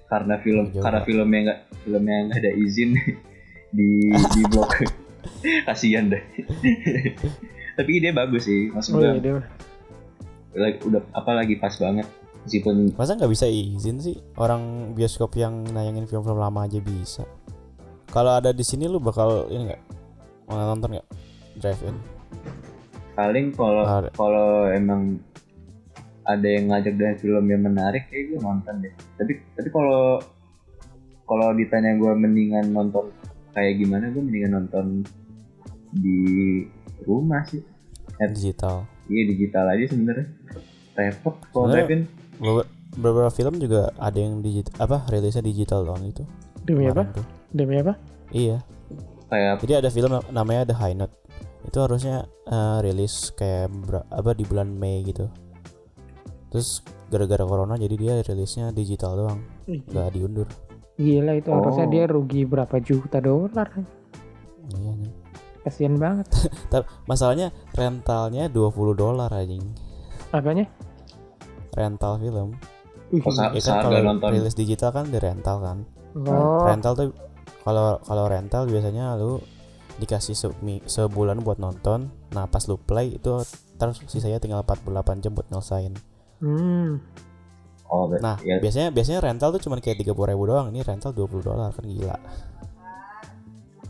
karena 0.07 0.35
film 0.39 0.65
Jauh, 0.71 0.85
karena 0.85 1.01
filmnya 1.03 1.41
nggak 1.43 1.61
filmnya 1.83 2.17
nggak 2.27 2.39
ada 2.39 2.53
izin 2.55 2.91
di 3.77 3.89
di 4.13 4.43
blok. 4.51 4.85
Kasihan 5.65 6.09
deh. 6.09 6.23
Tapi 7.77 7.91
ide 7.93 8.13
bagus 8.13 8.45
sih 8.45 8.69
maksud 8.69 8.93
Oh 8.93 9.01
iya, 9.03 9.41
udah 10.57 11.03
apa 11.13 11.31
lagi 11.37 11.61
pas 11.61 11.77
banget 11.77 12.09
meskipun 12.49 12.97
masa 12.97 13.15
nggak 13.15 13.33
bisa 13.33 13.47
izin 13.47 14.01
sih? 14.01 14.17
Orang 14.41 14.95
bioskop 14.97 15.37
yang 15.37 15.67
nayangin 15.71 16.09
film-film 16.09 16.41
lama 16.41 16.65
aja 16.65 16.81
bisa. 16.81 17.29
Kalau 18.09 18.33
ada 18.39 18.55
di 18.55 18.65
sini 18.65 18.89
lu 18.89 18.97
bakal 19.03 19.51
ini 19.53 19.69
nggak? 19.69 19.83
Mau 20.49 20.57
nonton 20.57 20.97
nggak? 20.97 21.09
Drive 21.61 21.83
in 21.85 22.17
paling 23.17 23.49
kalau 23.57 23.83
kalau 24.13 24.69
emang 24.69 25.17
ada 26.29 26.45
yang 26.45 26.69
ngajak 26.69 26.95
dengan 27.01 27.17
film 27.17 27.45
yang 27.49 27.63
menarik 27.65 28.05
kayak 28.13 28.37
gue 28.37 28.39
nonton 28.45 28.75
deh. 28.85 28.93
Tapi 29.17 29.33
tapi 29.57 29.69
kalau 29.73 30.21
kalau 31.25 31.49
ditanya 31.57 31.97
gue 31.97 32.13
mendingan 32.13 32.77
nonton 32.77 33.09
kayak 33.57 33.81
gimana 33.81 34.13
gue 34.13 34.21
mendingan 34.21 34.53
nonton 34.63 34.87
di 35.97 36.21
rumah 37.09 37.41
sih. 37.49 37.65
Digital 38.21 38.85
iya 39.07 39.23
digital 39.25 39.65
aja 39.69 39.85
sebenarnya 39.87 40.27
repot 40.95 41.35
kalau 41.51 41.71
Beber- 42.37 42.69
beberapa 42.95 43.31
film 43.31 43.57
juga 43.57 43.93
ada 43.97 44.17
yang 44.17 44.41
digital 44.41 44.73
apa 44.79 45.09
rilisnya 45.09 45.43
digital 45.43 45.85
doang 45.85 46.05
itu 46.05 46.25
Demi 46.63 46.85
apa? 46.87 47.07
tuh. 47.11 47.27
Demi 47.51 47.77
apa? 47.77 47.95
iya 48.29 48.61
kayak 49.27 49.61
jadi 49.61 49.73
ada 49.81 49.89
film 49.89 50.11
nam- 50.11 50.29
namanya 50.31 50.63
The 50.65 50.75
High 50.75 50.97
Note 50.97 51.15
itu 51.63 51.79
harusnya 51.79 52.17
eh, 52.45 52.79
rilis 52.81 53.31
kayak 53.33 53.71
apa 54.09 54.31
di 54.33 54.45
bulan 54.45 54.71
Mei 54.71 55.03
gitu 55.03 55.27
terus 56.49 56.81
gara-gara 57.07 57.43
corona 57.43 57.75
jadi 57.75 57.95
dia 57.95 58.13
rilisnya 58.21 58.71
digital 58.71 59.17
doang 59.17 59.41
nggak 59.67 60.11
diundur 60.13 60.49
Gila 60.97 61.33
itu 61.35 61.49
Oh. 61.49 61.61
harusnya 61.61 61.87
dia 61.87 62.05
rugi 62.07 62.43
berapa 62.43 62.81
juta 62.81 63.21
dolar. 63.21 63.69
iya 64.73 64.93
nih 64.97 65.13
Kasian 65.67 65.99
banget. 65.99 66.31
tapi 66.71 66.87
masalahnya 67.11 67.51
rentalnya 67.75 68.47
20 68.47 68.95
dolar 68.95 69.27
anjing. 69.35 69.67
Apanya? 70.31 70.71
rental 71.77 72.17
film. 72.19 72.49
Oh, 73.23 73.31
ya 73.55 73.61
kan 73.63 73.87
kalau 73.87 74.01
nonton? 74.03 74.29
rilis 74.35 74.57
digital 74.57 74.91
kan 74.91 75.07
di 75.07 75.19
rental 75.21 75.63
kan. 75.63 75.79
Oh, 76.17 76.65
rental 76.65 76.93
tuh 76.97 77.07
kalau 77.63 78.01
kalau 78.03 78.25
rental 78.27 78.67
biasanya 78.67 79.15
lu 79.21 79.39
dikasih 80.01 80.35
se- 80.35 80.83
sebulan 80.89 81.45
buat 81.45 81.61
nonton. 81.61 82.11
Nah 82.33 82.49
pas 82.49 82.65
lu 82.67 82.81
play 82.81 83.21
itu 83.21 83.45
terus 83.77 84.01
sisanya 84.09 84.41
tinggal 84.41 84.65
48 84.65 85.23
jam 85.23 85.37
buat 85.37 85.47
nyelesain. 85.53 85.95
Hmm. 86.41 87.01
oh 87.87 88.11
nah 88.19 88.37
ya 88.43 88.59
biasanya 88.59 88.91
biasanya 88.91 89.23
rental 89.23 89.55
tuh 89.55 89.63
cuma 89.63 89.79
kayak 89.79 90.03
30 90.03 90.11
ribu 90.11 90.45
doang. 90.51 90.75
Ini 90.75 90.83
rental 90.83 91.15
20 91.15 91.47
dolar 91.47 91.71
kan 91.71 91.85
gila. 91.87 92.19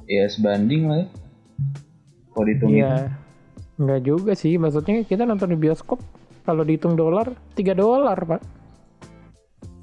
Ya 0.07 0.29
sebanding 0.29 0.91
lah 0.91 0.99
ya 1.03 1.07
kalau 2.29 2.45
dihitung 2.45 2.71
Iya. 2.71 3.11
Enggak 3.77 4.01
juga 4.03 4.33
sih, 4.33 4.57
maksudnya 4.57 5.03
kita 5.03 5.23
nonton 5.23 5.49
di 5.49 5.59
bioskop 5.59 6.01
kalau 6.43 6.63
dihitung 6.63 6.95
dolar 6.95 7.29
3 7.53 7.73
dolar, 7.73 8.17
Pak. 8.17 8.41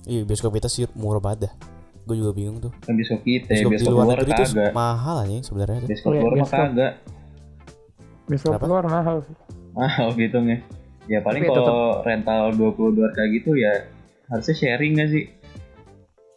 iya 0.03 0.21
bioskop 0.21 0.51
kita 0.51 0.65
sih 0.65 0.83
murah 0.93 1.17
banget 1.17 1.47
dah 1.47 1.53
gue 2.03 2.15
juga 2.17 2.31
bingung 2.31 2.59
tuh 2.59 2.75
kan 2.77 2.91
bioskop 2.91 3.21
kita 3.21 3.47
bioskop, 3.49 3.55
ya 3.55 3.63
di 3.63 3.71
bioskop 3.73 3.93
luar 3.93 4.05
negeri 4.09 4.31
tuh 4.33 4.45
kagak 4.45 4.71
mahal 4.73 5.15
aja 5.21 5.35
sebenarnya 5.41 5.77
tuh. 5.77 5.87
bioskop 5.87 6.09
Oh, 6.09 6.13
iya, 6.13 6.19
luar 6.19 6.31
mah 6.31 6.37
bioskop. 6.37 6.59
kagak 6.59 6.93
Bioskop 8.23 8.51
Kenapa? 8.53 8.65
luar 8.65 8.85
mahal 8.85 9.15
sih. 9.21 9.35
mahal 9.73 10.07
gitu 10.13 10.37
nih 10.39 10.59
ya 11.05 11.19
paling 11.19 11.41
Tapi 11.41 11.49
kalau 11.49 11.79
rental 12.01 12.43
20 12.53 12.95
dolar 12.95 13.11
kayak 13.11 13.29
gitu 13.33 13.51
ya 13.53 13.73
harusnya 14.25 14.55
sharing 14.55 14.91
gak 14.93 15.09
sih 15.09 15.23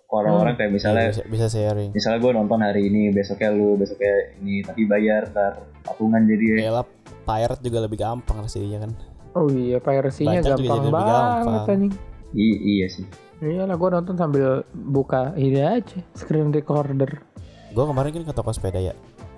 orang-orang 0.09 0.55
kayak 0.55 0.73
misalnya 0.73 1.03
Iya, 1.05 1.12
bisa, 1.12 1.23
bisa 1.27 1.47
sharing 1.49 1.90
misalnya 1.90 2.19
gue 2.19 2.33
nonton 2.33 2.59
hari 2.59 2.83
ini 2.85 3.11
besoknya 3.11 3.51
lu 3.51 3.75
besoknya 3.75 4.12
ini 4.37 4.62
tapi 4.62 4.85
bayar 4.85 5.29
ntar 5.29 5.53
patungan 5.83 6.23
jadi 6.25 6.45
ya 6.47 6.57
Yalah, 6.64 6.87
pirate 7.23 7.61
juga 7.61 7.79
lebih 7.81 7.99
gampang 7.99 8.37
rasanya 8.38 8.79
kan 8.81 8.92
Oh 9.33 9.47
iya, 9.49 9.77
piracy-nya 9.77 10.40
gampang 10.40 10.88
banget 10.88 11.23
gampang. 11.45 11.66
anjing. 11.69 11.92
I- 12.33 12.61
iya 12.73 12.87
sih 12.88 13.05
Iya 13.37 13.62
lah, 13.62 13.77
gue 13.77 13.90
nonton 13.90 14.16
sambil 14.16 14.64
buka 14.73 15.37
ini 15.37 15.61
aja, 15.61 16.01
screen 16.12 16.49
recorder. 16.49 17.21
gue 17.69 17.85
kemarin 17.85 18.11
kan 18.11 18.25
ke 18.25 18.33
toko 18.33 18.49
sepeda 18.49 18.81
ya 18.81 18.97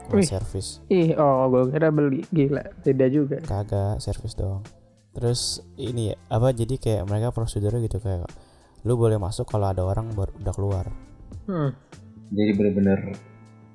Wih. 0.09 0.23
servis 0.23 0.79
Ih, 0.87 1.13
oh 1.13 1.49
gue 1.49 1.69
kira 1.69 1.91
beli. 1.91 2.23
Gila, 2.29 2.63
beda 2.79 3.07
juga. 3.09 3.43
kagak 3.43 3.99
servis 3.99 4.33
doang 4.33 4.63
terus 5.11 5.59
ini 5.75 6.13
ya 6.13 6.17
apa 6.31 6.53
jadi 6.53 6.75
kayak 6.77 7.03
mereka 7.05 7.29
prosedurnya 7.29 7.83
gitu 7.83 7.99
kayak 7.99 8.23
lu 8.87 8.95
boleh 8.95 9.19
masuk 9.19 9.49
kalau 9.49 9.71
ada 9.71 9.83
orang 9.83 10.13
baru 10.15 10.33
udah 10.39 10.55
keluar. 10.55 10.87
Hmm. 11.49 11.73
jadi 12.29 12.53
bener-bener. 12.53 13.17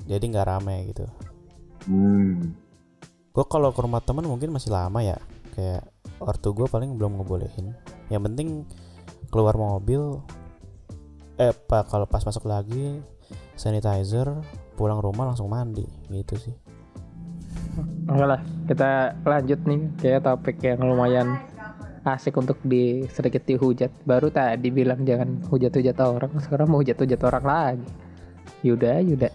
Jadi 0.05 0.23
nggak 0.29 0.47
rame 0.47 0.93
gitu. 0.93 1.09
Hmm. 1.89 2.53
Gue 3.33 3.45
kalau 3.49 3.73
ke 3.73 3.81
rumah 3.81 4.03
temen 4.05 4.29
mungkin 4.29 4.53
masih 4.53 4.69
lama 4.69 5.01
ya. 5.01 5.17
Kayak 5.57 5.89
ortu 6.21 6.53
gue 6.53 6.69
paling 6.69 6.93
belum 6.93 7.17
ngebolehin. 7.17 7.73
Yang 8.13 8.21
penting 8.29 8.47
keluar 9.33 9.57
mobil 9.57 10.21
eh 11.41 11.49
pak 11.49 11.89
kalau 11.89 12.05
pas 12.05 12.21
masuk 12.21 12.45
lagi 12.45 13.01
sanitizer 13.57 14.29
pulang 14.77 15.01
rumah 15.01 15.33
langsung 15.33 15.49
mandi. 15.49 15.87
Gitu 16.13 16.35
sih. 16.37 16.55
Oke 18.05 18.25
lah, 18.29 18.41
kita 18.69 19.17
lanjut 19.25 19.59
nih 19.65 19.81
kayak 19.97 20.21
topik 20.29 20.61
yang 20.61 20.85
lumayan 20.85 21.41
asik 22.03 22.35
untuk 22.35 22.59
di 22.63 23.07
sedikit 23.07 23.47
dihujat. 23.47 23.91
Baru 24.03 24.27
tadi 24.27 24.67
bilang 24.69 25.07
jangan 25.07 25.39
hujat-hujat 25.47 25.97
orang, 26.03 26.31
sekarang 26.43 26.67
mau 26.67 26.83
hujat-hujat 26.83 27.21
orang 27.23 27.45
lagi. 27.47 27.89
Yuda, 28.63 28.99
Yuda. 29.03 29.29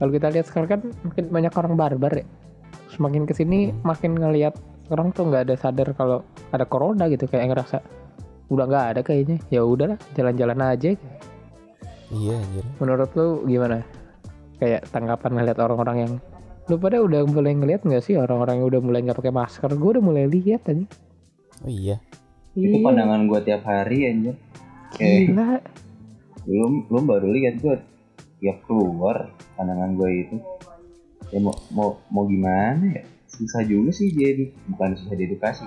Kalau 0.00 0.10
kita 0.10 0.28
lihat 0.32 0.46
sekarang 0.48 0.68
kan 0.68 0.80
makin 1.04 1.24
banyak 1.30 1.52
orang 1.54 1.72
barbar 1.76 2.12
ya. 2.20 2.26
Semakin 2.92 3.24
ke 3.24 3.32
sini 3.36 3.70
Hmm. 3.70 3.80
makin 3.84 4.12
ngelihat 4.16 4.54
orang 4.92 5.12
tuh 5.12 5.28
nggak 5.28 5.48
ada 5.48 5.54
sadar 5.56 5.88
kalau 5.96 6.20
ada 6.52 6.64
corona 6.68 7.08
gitu 7.08 7.24
kayak 7.24 7.52
ngerasa 7.52 7.80
udah 8.52 8.64
nggak 8.68 8.86
ada 8.96 9.00
kayaknya. 9.00 9.36
Ya 9.48 9.64
udahlah, 9.64 9.96
jalan-jalan 10.16 10.60
aja. 10.60 10.92
iya 12.12 12.36
anjir 12.36 12.64
Menurut 12.78 13.10
lu 13.16 13.42
gimana? 13.48 13.80
Kayak 14.60 14.86
tanggapan 14.92 15.30
ngeliat 15.40 15.58
orang-orang 15.58 15.96
yang 15.98 16.12
lu 16.68 16.76
pada 16.80 17.00
udah 17.00 17.20
mulai 17.28 17.52
ngeliat 17.52 17.84
nggak 17.84 18.00
sih 18.04 18.16
orang-orang 18.16 18.60
yang 18.60 18.66
udah 18.72 18.80
mulai 18.80 19.00
nggak 19.04 19.18
pakai 19.20 19.34
masker? 19.34 19.70
Gue 19.76 19.90
udah 19.98 20.04
mulai 20.04 20.24
lihat 20.28 20.68
aja. 20.68 20.84
Oh 21.64 21.70
iya. 21.70 21.96
Itu 22.54 22.70
Iya, 22.70 22.84
pandangan 22.84 23.26
gue 23.26 23.40
tiap 23.42 23.62
hari 23.64 23.98
anjir. 24.06 24.36
Kayak 24.94 25.20
gila. 25.26 25.48
belum 26.44 26.72
belum 26.86 27.04
baru 27.08 27.28
lihat 27.32 27.54
gue 27.58 27.74
tiap 28.38 28.62
keluar 28.62 29.26
pandangan 29.56 29.96
gue 29.96 30.10
itu. 30.20 30.36
Ya 31.32 31.40
mau 31.40 31.56
mau 31.72 31.98
mau 32.08 32.24
gimana 32.24 32.84
ya? 32.92 33.02
Susah 33.26 33.64
juga 33.64 33.90
sih 33.90 34.12
dia 34.12 34.36
di- 34.36 34.54
bukan 34.68 34.94
susah 34.94 35.16
diedukasi. 35.16 35.66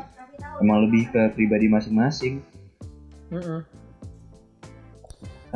Emang 0.57 0.88
lebih 0.88 1.10
ke 1.10 1.33
pribadi 1.33 1.67
masing-masing. 1.67 2.39
Mm-mm. 3.27 3.62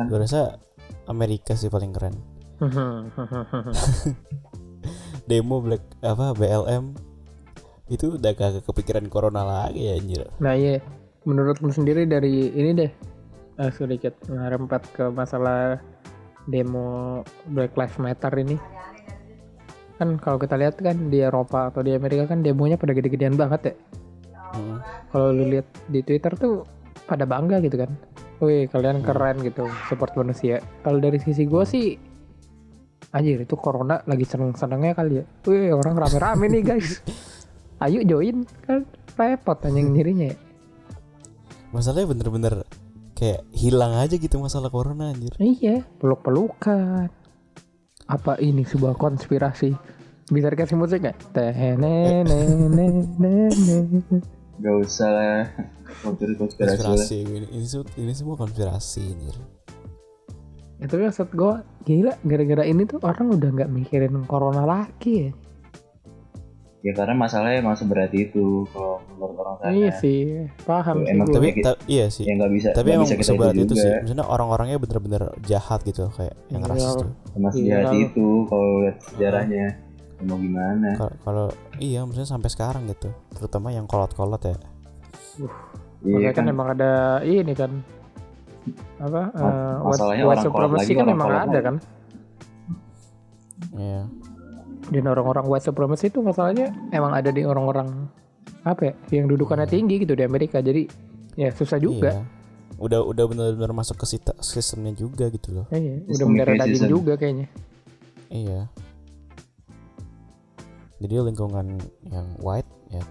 gue 0.02 0.18
rasa 0.18 0.58
Amerika 1.06 1.54
sih 1.54 1.70
paling 1.70 1.94
keren. 1.94 2.18
Demo 5.24 5.62
black 5.62 5.80
apa 6.02 6.34
BLM 6.34 6.92
itu 7.90 8.18
udah 8.18 8.32
kagak 8.34 8.62
kepikiran 8.66 9.06
corona 9.10 9.42
lagi 9.42 9.90
ya 9.90 9.98
anjir 9.98 10.22
nah 10.38 10.54
iya, 10.54 10.78
menurut 11.24 11.62
lu 11.62 11.70
sendiri 11.70 12.06
dari 12.06 12.50
ini 12.50 12.70
deh, 12.74 12.90
eh, 13.58 13.70
sedikit 13.74 14.14
ngerempet 14.26 14.82
ke 14.94 15.04
masalah 15.14 15.78
demo 16.50 17.22
Black 17.50 17.78
Lives 17.78 17.98
Matter 18.02 18.32
ini. 18.42 18.56
Kan 20.00 20.18
kalau 20.18 20.38
kita 20.42 20.58
lihat 20.58 20.82
kan 20.82 21.12
di 21.12 21.22
Eropa 21.22 21.70
atau 21.70 21.86
di 21.86 21.94
Amerika 21.94 22.26
kan 22.26 22.42
demonya 22.42 22.74
pada 22.74 22.90
gede-gedean 22.96 23.38
banget 23.38 23.70
ya. 23.70 23.74
Hmm. 24.52 24.82
Kalau 25.14 25.30
lu 25.30 25.46
lihat 25.46 25.68
di 25.86 26.02
Twitter 26.02 26.34
tuh 26.34 26.66
pada 27.06 27.22
bangga 27.22 27.62
gitu 27.62 27.78
kan. 27.78 27.90
Wih 28.42 28.66
kalian 28.66 29.06
keren 29.06 29.38
gitu 29.46 29.70
support 29.86 30.10
manusia. 30.18 30.58
Kalau 30.82 30.98
dari 30.98 31.22
sisi 31.22 31.46
gue 31.46 31.62
sih 31.62 31.86
Anjir 33.12 33.44
itu 33.44 33.60
corona 33.60 34.00
lagi 34.08 34.26
seneng-senengnya 34.26 34.96
kali 34.98 35.22
ya. 35.22 35.24
Wih 35.46 35.70
orang 35.70 35.94
rame-rame 35.94 36.50
nih 36.50 36.62
guys. 36.66 36.98
Ayo 37.82 38.06
join 38.06 38.46
kan 38.62 38.86
repot 39.18 39.58
anjing 39.66 39.90
dirinya 39.90 40.30
ya. 40.30 40.38
masalahnya 41.74 42.14
bener-bener 42.14 42.62
kayak 43.18 43.42
hilang 43.50 43.98
aja 43.98 44.14
gitu 44.14 44.38
masalah 44.38 44.70
corona 44.70 45.10
anjir 45.10 45.34
Iya, 45.40 45.82
peluk-pelukan. 45.98 47.10
Apa 48.06 48.38
ini 48.38 48.62
sebuah 48.62 48.94
konspirasi? 48.94 49.74
Bisa 50.30 50.46
dikasih 50.52 50.78
musik? 50.78 51.02
Tenenenenenenen. 51.34 53.50
gak 54.62 54.76
usah 54.78 55.10
lah 55.10 55.42
konspirasi 56.06 56.38
konspirasi 56.38 57.16
ini, 57.26 57.46
ini 57.98 58.12
semua 58.14 58.38
konspirasi 58.38 59.02
anjir 59.10 59.34
Itu 60.78 61.02
maksud 61.02 61.34
gue 61.34 61.54
gila 61.82 62.14
gara-gara 62.22 62.62
ini 62.62 62.86
tuh 62.86 63.02
orang 63.02 63.34
udah 63.34 63.50
nggak 63.58 63.70
mikirin 63.70 64.22
corona 64.30 64.62
lagi 64.62 65.26
ya. 65.26 65.30
Ya 66.82 66.92
karena 66.92 67.14
masalahnya 67.14 67.58
emang 67.58 67.74
seberat 67.74 68.10
itu 68.10 68.66
kalau 68.68 68.98
menurut 69.08 69.36
orang 69.36 69.54
sana. 69.56 69.70
Iya 69.70 69.90
sih, 69.96 70.20
paham 70.60 70.96
sih 71.00 71.08
Emang 71.08 71.26
tapi 71.28 71.38
penyakit- 71.48 71.64
ta- 71.64 71.82
iya 71.86 72.06
sih. 72.08 72.24
Ya 72.24 72.32
nggak 72.34 72.52
bisa 72.52 72.68
tapi 72.68 72.82
nggak 72.84 72.96
emang 72.96 73.06
bisa 73.06 73.16
kita 73.16 73.28
seberat 73.28 73.54
itu 73.54 73.64
juga. 73.68 73.78
sih. 73.78 73.92
maksudnya 73.96 74.26
orang-orangnya 74.26 74.76
bener-bener 74.76 75.22
jahat 75.42 75.80
gitu 75.82 76.10
kayak 76.10 76.34
yang 76.48 76.60
Iya. 76.60 76.70
rasis 76.72 76.92
tuh. 76.96 77.10
Sama 77.28 77.48
Iya. 77.48 77.54
sejahat 77.54 77.94
itu 77.96 78.26
kalau 78.46 78.68
lihat 78.80 78.96
sejarahnya. 79.04 79.66
Ya 80.12 80.24
mau 80.24 80.36
gimana? 80.36 80.88
Kalau- 80.92 81.16
kalau 81.20 81.46
iya 81.78 81.98
maksudnya 82.00 82.26
sampai 82.28 82.48
sekarang 82.48 82.82
gitu. 82.86 83.10
Terutama 83.32 83.70
yang 83.70 83.86
kolot-kolot 83.86 84.38
ya. 84.40 84.54
Iya 86.02 86.18
Makanya 86.18 86.32
kan 86.32 86.38
kan. 86.40 86.52
emang 86.52 86.68
ada 86.72 86.92
ini 87.20 87.52
kan. 87.52 87.72
Apa 88.96 89.10
Ma- 89.10 89.30
eh, 89.32 89.74
white, 89.80 89.86
masalahnya 89.88 90.24
white 90.24 90.30
orang 90.32 90.44
kolot 90.44 90.46
supremacy 90.46 90.82
lagi, 90.84 90.92
kan 90.92 91.02
orang 91.04 91.12
emang 91.12 91.28
kolot 91.28 91.42
ada 91.44 91.60
kan? 91.60 91.76
Iya 93.72 94.02
dan 94.92 95.04
orang-orang 95.08 95.48
white 95.48 95.64
supremacy 95.64 96.12
itu 96.12 96.20
masalahnya 96.20 96.68
emang 96.92 97.16
ada 97.16 97.32
di 97.32 97.42
orang-orang 97.42 97.88
apa 98.62 98.92
ya 98.92 98.94
yang 99.22 99.26
dudukannya 99.26 99.66
tinggi 99.66 100.04
gitu 100.04 100.12
di 100.12 100.22
Amerika. 100.22 100.60
Jadi 100.60 100.86
ya 101.34 101.48
susah 101.50 101.80
juga. 101.80 102.20
Iya. 102.20 102.24
Udah 102.82 103.00
udah 103.00 103.24
bener-bener 103.30 103.72
masuk 103.72 103.96
ke 103.96 104.06
sita- 104.06 104.36
sistemnya 104.42 104.92
juga 104.92 105.30
gitu 105.30 105.54
loh. 105.54 105.66
Iya, 105.70 106.02
udah 106.06 106.26
mendarah 106.26 106.54
daging 106.60 106.90
juga 106.90 107.14
kayaknya. 107.16 107.46
Iya. 108.28 108.68
Jadi 111.02 111.14
lingkungan 111.18 111.66
yang 112.10 112.26
white 112.38 112.68
ya 112.90 113.02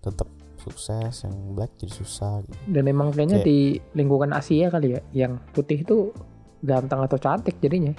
tetap 0.00 0.30
sukses 0.60 1.24
yang 1.24 1.34
black 1.56 1.72
jadi 1.80 1.92
susah 1.94 2.44
gitu. 2.46 2.58
Dan 2.68 2.86
emang 2.86 3.10
kayaknya 3.10 3.42
Kayak- 3.42 3.48
di 3.48 3.58
lingkungan 3.96 4.30
Asia 4.30 4.66
kali 4.70 4.88
ya 4.94 5.00
yang 5.16 5.40
putih 5.50 5.82
itu 5.82 6.12
ganteng 6.60 7.00
atau 7.00 7.16
cantik 7.16 7.56
jadinya 7.58 7.96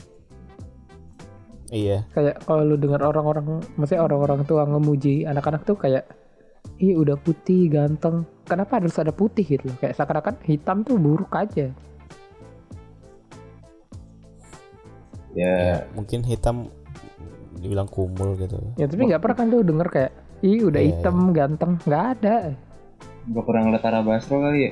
iya. 1.71 2.03
Kayak 2.11 2.43
kalau 2.43 2.67
lu 2.67 2.75
dengar 2.75 3.01
orang-orang 3.01 3.63
maksudnya 3.79 4.03
orang-orang 4.03 4.43
tua 4.43 4.67
ngemuji 4.67 5.23
anak-anak 5.23 5.63
tuh 5.63 5.79
kayak 5.79 6.05
ih 6.77 6.93
udah 6.99 7.15
putih 7.17 7.71
ganteng. 7.71 8.27
Kenapa 8.45 8.77
harus 8.77 8.99
ada 8.99 9.15
putih 9.15 9.47
gitu 9.47 9.71
loh? 9.71 9.77
Kayak 9.79 9.95
seakan-akan 9.97 10.35
hitam 10.45 10.83
tuh 10.83 10.99
buruk 10.99 11.31
aja. 11.33 11.71
Ya. 11.71 11.73
Ya 15.31 15.87
mungkin 15.95 16.27
hitam 16.27 16.67
dibilang 17.55 17.87
kumul 17.87 18.35
gitu. 18.35 18.59
Ya 18.75 18.85
tapi 18.91 19.07
nggak 19.07 19.21
pernah 19.23 19.37
kan 19.39 19.47
tuh 19.47 19.63
denger 19.63 19.87
kayak 19.87 20.11
ih 20.43 20.67
udah 20.67 20.81
Iya, 20.81 20.89
hitam 20.91 21.15
ganteng. 21.31 21.71
Nggak 21.87 22.03
ada. 22.19 22.35
Nggak 23.31 23.45
pernah 23.47 23.61
ngeliat 23.63 23.83
Tara 23.85 24.01
Basro 24.03 24.35
kali 24.43 24.59
ya. 24.59 24.71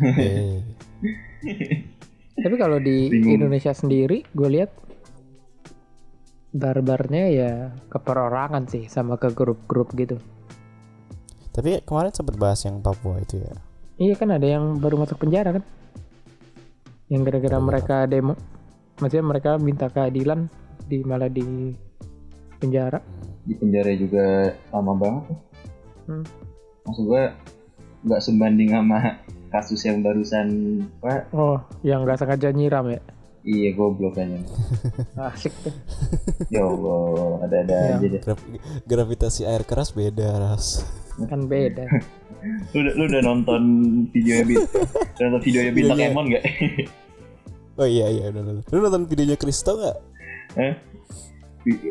Eh, 0.00 0.64
tapi 2.38 2.54
kalau 2.58 2.78
di 2.82 3.10
Bingung. 3.10 3.42
Indonesia 3.42 3.70
sendiri 3.70 4.26
gue 4.34 4.48
lihat 4.50 4.70
barbarnya 6.54 7.24
ya 7.30 7.52
ke 7.90 7.98
perorangan 7.98 8.66
sih 8.70 8.86
sama 8.86 9.18
ke 9.18 9.30
grup-grup 9.34 9.90
gitu 9.98 10.18
tapi 11.54 11.82
kemarin 11.86 12.10
sempat 12.10 12.34
bahas 12.38 12.62
yang 12.66 12.82
Papua 12.82 13.22
itu 13.22 13.38
ya 13.38 13.54
Iya 13.94 14.18
kan 14.18 14.34
ada 14.34 14.42
yang 14.42 14.82
baru 14.82 14.98
masuk 14.98 15.22
penjara 15.22 15.54
kan? 15.54 15.64
Yang 17.06 17.30
gara-gara 17.30 17.58
mereka 17.62 17.96
demo, 18.10 18.34
maksudnya 18.98 19.22
mereka 19.22 19.50
minta 19.54 19.86
keadilan 19.86 20.50
di 20.90 21.06
malah 21.06 21.30
di 21.30 21.70
penjara. 22.58 22.98
di 23.44 23.52
penjara 23.60 23.92
juga 23.92 24.56
lama 24.72 24.92
banget. 24.96 25.24
Hmm. 26.08 26.24
maksud 26.84 27.04
gua 27.08 27.32
nggak 28.04 28.20
sebanding 28.24 28.72
sama 28.76 29.20
kasus 29.54 29.78
yang 29.80 30.02
barusan 30.02 30.48
pak 30.98 31.30
Oh, 31.30 31.62
yang 31.80 32.02
nggak 32.02 32.18
sengaja 32.18 32.50
nyiram 32.50 32.88
ya? 32.88 32.98
iya 33.42 33.70
goblok 33.70 34.16
aja 34.16 34.34
Asik 35.28 35.54
tuh. 35.60 35.70
ya 36.48 36.60
Allah 36.60 37.06
ada-ada 37.40 37.70
Ya. 37.70 37.94
aja 37.94 38.06
deh 38.08 38.18
Graf- 38.18 38.48
gravitasi 38.82 39.44
air 39.44 39.62
keras 39.62 39.92
beda 39.92 40.26
ras 40.34 40.82
Kan 41.22 41.46
beda. 41.46 41.86
lu, 42.72 42.78
udah- 42.78 42.94
lu 42.94 43.02
udah 43.06 43.22
nonton 43.22 43.62
videonya 44.10 44.44
bit 44.44 44.58
udah 45.14 45.24
nonton 45.24 45.42
videonya 45.42 45.72
bintang. 45.72 45.98
Emon 46.02 46.24
nggak 46.26 46.44
oh 47.74 47.86
iya 47.86 48.06
iya 48.08 48.24
udah 48.28 48.42
nonton 48.42 48.64
lu 48.66 48.80
nonton 48.80 49.02
videonya 49.06 49.36
Kristo 49.36 49.76
nggak 49.76 49.96
Hah? 50.54 50.74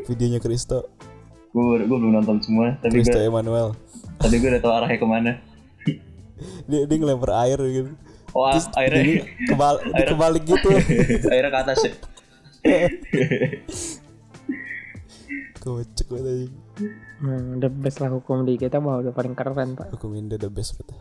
videonya 0.06 0.40
Kristo 0.40 0.90
gue 1.50 1.62
gue 1.80 1.86
belum 1.94 2.14
nonton 2.14 2.38
semua 2.40 2.76
tapi 2.78 2.98
Kristo 2.98 3.16
Emmanuel 3.16 3.78
tapi 4.18 4.36
gue 4.36 4.50
udah 4.50 4.60
tau 4.60 4.74
arahnya 4.74 4.98
ke 4.98 5.08
mana 5.08 5.32
dia 6.70 6.82
dia 6.88 6.98
ngelempar 6.98 7.32
air 7.48 7.60
gitu. 7.70 7.92
Oh 8.34 8.50
Terus 8.50 8.66
akhirnya 8.74 9.02
dia 9.06 9.24
kebal 9.46 9.76
dia 9.98 10.06
kebalik 10.10 10.44
gitu. 10.44 10.70
Akhirnya 11.30 11.52
ke 11.54 11.60
atas 11.62 11.80
ya? 11.86 11.92
Kocak 15.62 16.08
banget 16.12 16.26
anjing. 16.28 16.54
Hmm, 17.24 17.62
the 17.62 17.70
best 17.72 18.04
lah 18.04 18.12
hukum 18.12 18.44
di 18.44 18.60
kita 18.60 18.84
mah 18.84 19.00
udah 19.00 19.14
paling 19.16 19.32
keren 19.38 19.80
pak. 19.80 19.96
hukum 19.96 20.12
Indo 20.18 20.36
the 20.36 20.52
best 20.52 20.76
betul 20.76 20.98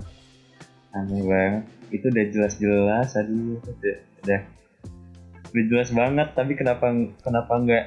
aneh 0.92 1.25
banget. 1.25 1.64
Itu 1.88 2.12
udah 2.12 2.25
jelas-jelas 2.29 3.16
aduh 3.16 3.59
udah 3.64 3.97
udah 4.23 4.40
udah 5.53 5.64
jelas 5.68 5.90
banget 5.92 6.29
tapi 6.37 6.53
kenapa 6.53 6.92
kenapa 7.25 7.53
nggak 7.59 7.85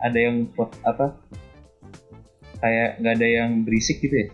ada 0.00 0.18
yang 0.18 0.48
pot- 0.56 0.76
apa 0.84 1.16
kayak 2.64 2.96
nggak 3.00 3.14
ada 3.20 3.28
yang 3.28 3.50
berisik 3.62 4.00
gitu 4.00 4.24
ya? 4.24 4.28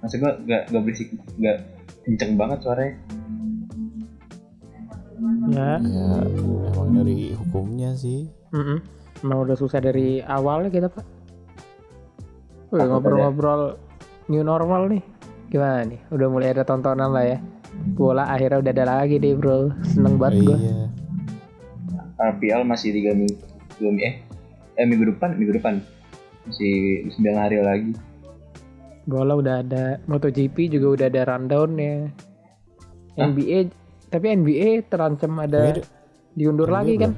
Maksud 0.00 0.18
gua 0.22 0.32
nggak 0.38 0.62
nggak 0.70 0.82
berisik 0.86 1.08
nggak 1.36 1.58
kenceng 2.06 2.38
banget 2.38 2.58
suaranya 2.62 2.94
Ya, 5.46 5.78
ya 5.80 6.06
emang 6.74 6.90
dari 6.92 7.34
hukumnya 7.34 7.94
sih 7.98 8.30
mm 8.54 8.78
emang 9.24 9.48
udah 9.48 9.56
susah 9.56 9.80
dari 9.80 10.20
awalnya 10.20 10.68
kita 10.68 10.92
pak. 10.92 11.06
Udah 12.68 12.84
ngobrol-ngobrol 12.84 13.80
new 14.28 14.44
normal 14.44 14.92
nih. 14.92 15.00
Gimana 15.48 15.88
nih? 15.88 15.96
Udah 16.12 16.28
mulai 16.28 16.52
ada 16.52 16.68
tontonan 16.68 17.16
lah 17.16 17.24
ya. 17.24 17.38
Bola 17.96 18.28
akhirnya 18.28 18.60
udah 18.60 18.72
ada 18.76 18.84
lagi 18.84 19.16
deh 19.16 19.32
bro. 19.32 19.72
Seneng 19.88 20.20
banget 20.20 20.52
gua. 20.52 20.58
iya 20.60 20.86
RPL 22.16 22.64
masih 22.64 22.96
tiga 22.96 23.12
minggu 23.12 23.36
eh 24.00 24.14
eh 24.76 24.84
minggu 24.88 25.12
depan 25.16 25.36
minggu 25.36 25.60
depan 25.60 25.84
masih 26.48 27.04
9 27.12 27.36
hari 27.36 27.58
lagi 27.60 27.92
bola 29.06 29.38
udah 29.38 29.62
ada 29.62 30.02
MotoGP 30.04 30.68
juga 30.68 30.86
udah 30.98 31.06
ada 31.08 31.22
rundown 31.24 31.70
ya 31.78 31.94
Hah? 33.16 33.30
NBA 33.30 33.58
tapi 34.06 34.26
NBA 34.34 34.86
terancam 34.86 35.32
ada 35.38 35.72
Beda. 35.72 35.82
diundur 36.34 36.66
NBA 36.66 36.76
lagi 36.76 36.94
kan 36.98 37.12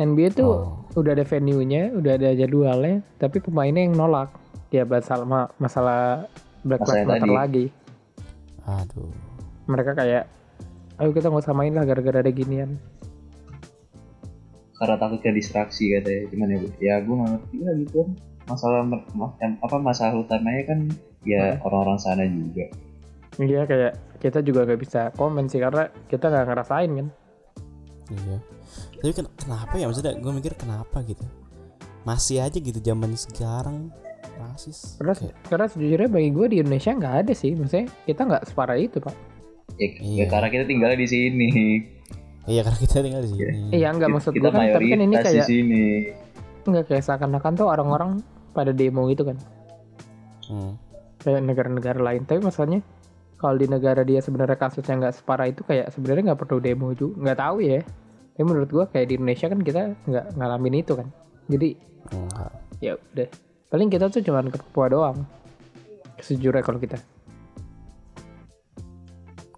NBA 0.00 0.28
tuh 0.32 0.48
Oh. 0.50 0.80
udah 0.96 1.12
ada 1.12 1.22
venue-nya 1.22 1.92
udah 1.92 2.16
ada 2.16 2.32
jadwalnya 2.32 3.04
tapi 3.16 3.38
pemainnya 3.38 3.84
yang 3.84 3.94
nolak 3.94 4.32
dia 4.70 4.82
bahas 4.82 5.04
sama 5.04 5.50
masalah 5.56 6.24
Black 6.62 6.80
Masalah 6.80 6.96
Lives 6.98 7.10
Matter 7.10 7.30
lagi. 7.32 7.64
Aduh. 8.62 9.10
Mereka 9.66 9.92
kayak 9.94 10.24
ayo 10.96 11.10
kita 11.10 11.26
nggak 11.26 11.42
samain 11.42 11.72
lah 11.72 11.82
gara-gara 11.82 12.20
ada 12.20 12.30
ginian. 12.30 12.78
karena 14.76 14.96
takut 14.96 15.20
ke 15.20 15.28
distraksi 15.28 15.92
katanya 15.92 16.24
cuman 16.32 16.48
ya 16.48 16.56
Bu, 16.56 16.68
ya 16.80 16.94
gue 17.00 17.12
nggak 17.12 17.30
ngerti 17.36 17.56
lah 17.60 17.74
gitu 17.76 17.94
kan 18.00 18.08
masalah 18.50 18.82
apa 19.62 19.76
masalah 19.78 20.14
utamanya 20.18 20.62
kan 20.66 20.78
ya 21.22 21.56
orang-orang 21.62 21.96
sana 21.96 22.24
juga 22.26 22.66
Iya 23.38 23.64
kayak 23.64 24.20
kita 24.20 24.42
juga 24.42 24.66
nggak 24.68 24.80
bisa 24.82 25.00
komen 25.14 25.46
sih 25.48 25.62
karena 25.62 25.88
kita 26.10 26.28
nggak 26.28 26.46
ngerasain 26.50 26.90
kan. 26.92 27.08
Iya. 28.10 28.36
Tapi 29.00 29.12
ken- 29.16 29.32
kenapa 29.38 29.74
ya 29.78 29.86
maksudnya 29.88 30.12
gue 30.18 30.32
mikir 30.34 30.52
kenapa 30.58 31.00
gitu. 31.06 31.24
Masih 32.04 32.42
aja 32.42 32.58
gitu 32.58 32.76
zaman 32.82 33.14
sekarang 33.16 33.88
rasis. 34.36 34.98
Karena, 35.00 35.14
Kayak, 35.16 35.34
karena 35.46 35.66
sejujurnya 35.70 36.08
bagi 36.10 36.30
gue 36.32 36.46
di 36.50 36.56
Indonesia 36.60 36.90
nggak 36.92 37.14
ada 37.24 37.32
sih, 37.32 37.54
maksudnya 37.56 37.86
kita 38.04 38.20
nggak 38.28 38.42
separah 38.50 38.76
itu 38.76 38.98
pak. 39.00 39.14
ya, 39.78 39.88
Iya. 39.88 40.16
ya 40.20 40.24
karena 40.28 40.48
kita 40.50 40.64
tinggal 40.66 40.92
di 40.92 41.06
sini 41.08 41.48
iya 42.44 42.60
karena 42.66 42.78
kita 42.82 43.00
tinggal 43.00 43.22
di 43.24 43.30
sini. 43.30 43.44
Iya 43.72 43.88
nggak 43.94 44.10
maksud 44.10 44.32
kita 44.34 44.48
gue 44.50 44.58
kan, 44.58 44.68
tapi 44.74 44.86
kan 44.90 44.98
ini 44.98 45.06
mayoritas 45.06 45.24
di 45.24 45.36
kayak 45.38 45.46
sini 45.48 45.84
nggak 46.60 46.84
kayak 46.92 47.04
seakan-akan 47.06 47.52
tuh 47.56 47.66
orang-orang 47.70 48.10
pada 48.50 48.70
demo 48.70 49.06
gitu 49.06 49.22
kan, 49.24 49.36
Hmm. 50.46 50.74
kayak 51.18 51.40
negara-negara 51.40 51.98
lain. 51.98 52.22
Tapi 52.24 52.40
masalahnya 52.40 52.80
kalau 53.36 53.56
di 53.56 53.66
negara 53.66 54.02
dia 54.02 54.18
sebenarnya 54.18 54.54
kasusnya 54.54 54.98
nggak 54.98 55.14
separah 55.16 55.46
itu 55.46 55.62
kayak 55.62 55.88
sebenarnya 55.90 56.32
nggak 56.32 56.40
perlu 56.40 56.58
demo 56.58 56.90
juga, 56.92 57.14
nggak 57.20 57.38
tahu 57.38 57.56
ya. 57.60 57.80
Tapi 58.30 58.44
menurut 58.44 58.68
gue 58.68 58.84
kayak 58.86 59.06
di 59.06 59.14
Indonesia 59.16 59.46
kan 59.46 59.60
kita 59.60 59.80
nggak 60.04 60.26
ngalamin 60.34 60.74
itu 60.76 60.92
kan, 60.94 61.08
jadi 61.46 61.68
Enggak. 62.10 62.50
ya 62.78 62.92
udah. 62.96 63.28
Paling 63.68 63.88
kita 63.88 64.08
tuh 64.08 64.20
cuman 64.20 64.48
ke 64.48 64.58
Papua 64.58 64.86
doang. 64.88 65.18
Sejujurnya 66.18 66.60
kalau 66.60 66.76
kita 66.76 66.98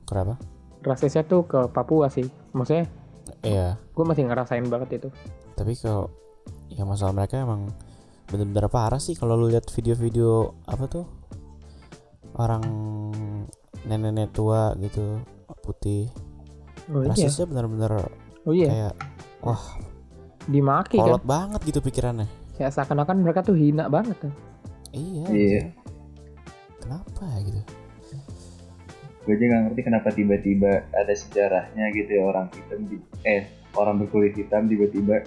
Kenapa? 0.04 0.36
rasisnya 0.82 1.22
tuh 1.22 1.42
ke 1.42 1.70
Papua 1.70 2.06
sih, 2.06 2.26
maksudnya 2.52 2.90
Iya. 3.40 3.78
gue 3.78 4.04
masih 4.04 4.26
ngerasain 4.26 4.66
banget 4.66 5.00
itu. 5.00 5.08
Tapi 5.54 5.72
kalau 5.74 6.10
ya 6.68 6.82
masalah 6.82 7.14
mereka 7.14 7.38
emang 7.38 7.70
bener-bener 8.32 8.66
parah 8.72 8.96
sih 8.96 9.12
kalau 9.12 9.36
lu 9.36 9.52
lihat 9.52 9.68
video-video 9.68 10.56
apa 10.64 10.84
tuh? 10.88 11.04
Orang 12.40 12.64
nenek-nenek 13.84 14.32
tua 14.32 14.72
gitu 14.80 15.20
putih. 15.60 16.08
Oh 16.90 17.04
iya, 17.04 17.12
rasisnya 17.12 17.46
bener-bener 17.46 17.92
oh 18.48 18.50
iya, 18.56 18.66
kayak 18.66 18.94
wah 19.44 19.62
dimaki 20.50 20.98
kan. 20.98 21.06
kolot 21.06 21.24
banget 21.28 21.60
gitu 21.68 21.78
pikirannya. 21.84 22.26
Kayak 22.58 22.72
seakan-akan 22.74 23.22
mereka 23.22 23.44
tuh 23.44 23.54
hina 23.54 23.86
banget 23.86 24.16
kan. 24.18 24.32
iya 24.92 25.24
Iya. 25.32 25.62
kenapa 26.82 27.24
ya 27.24 27.40
gitu? 27.48 27.60
Gue 29.22 29.38
aja 29.38 29.44
nggak 29.46 29.62
ngerti 29.70 29.80
kenapa 29.86 30.08
tiba-tiba 30.10 30.72
ada 30.90 31.14
sejarahnya 31.14 31.94
gitu 31.94 32.10
ya 32.10 32.22
orang 32.26 32.50
hitam 32.50 32.80
di, 32.90 32.96
eh 33.22 33.46
orang 33.78 34.02
berkulit 34.02 34.34
hitam 34.34 34.66
tiba-tiba 34.66 35.22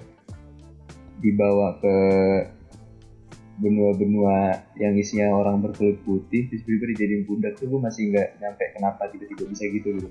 dibawa 1.24 1.80
ke 1.80 1.96
benua-benua 3.56 4.52
yang 4.76 4.94
isinya 4.96 5.32
orang 5.32 5.64
berkulit 5.64 6.00
putih 6.04 6.52
terus 6.52 6.68
tiba-tiba 6.68 6.86
dijadiin 6.92 7.24
budak 7.24 7.56
tuh 7.56 7.72
gue 7.72 7.80
masih 7.80 8.12
nggak 8.12 8.28
nyampe 8.44 8.64
kenapa 8.76 9.08
tiba-tiba 9.08 9.44
bisa 9.48 9.64
gitu 9.72 9.88
gitu 9.96 10.10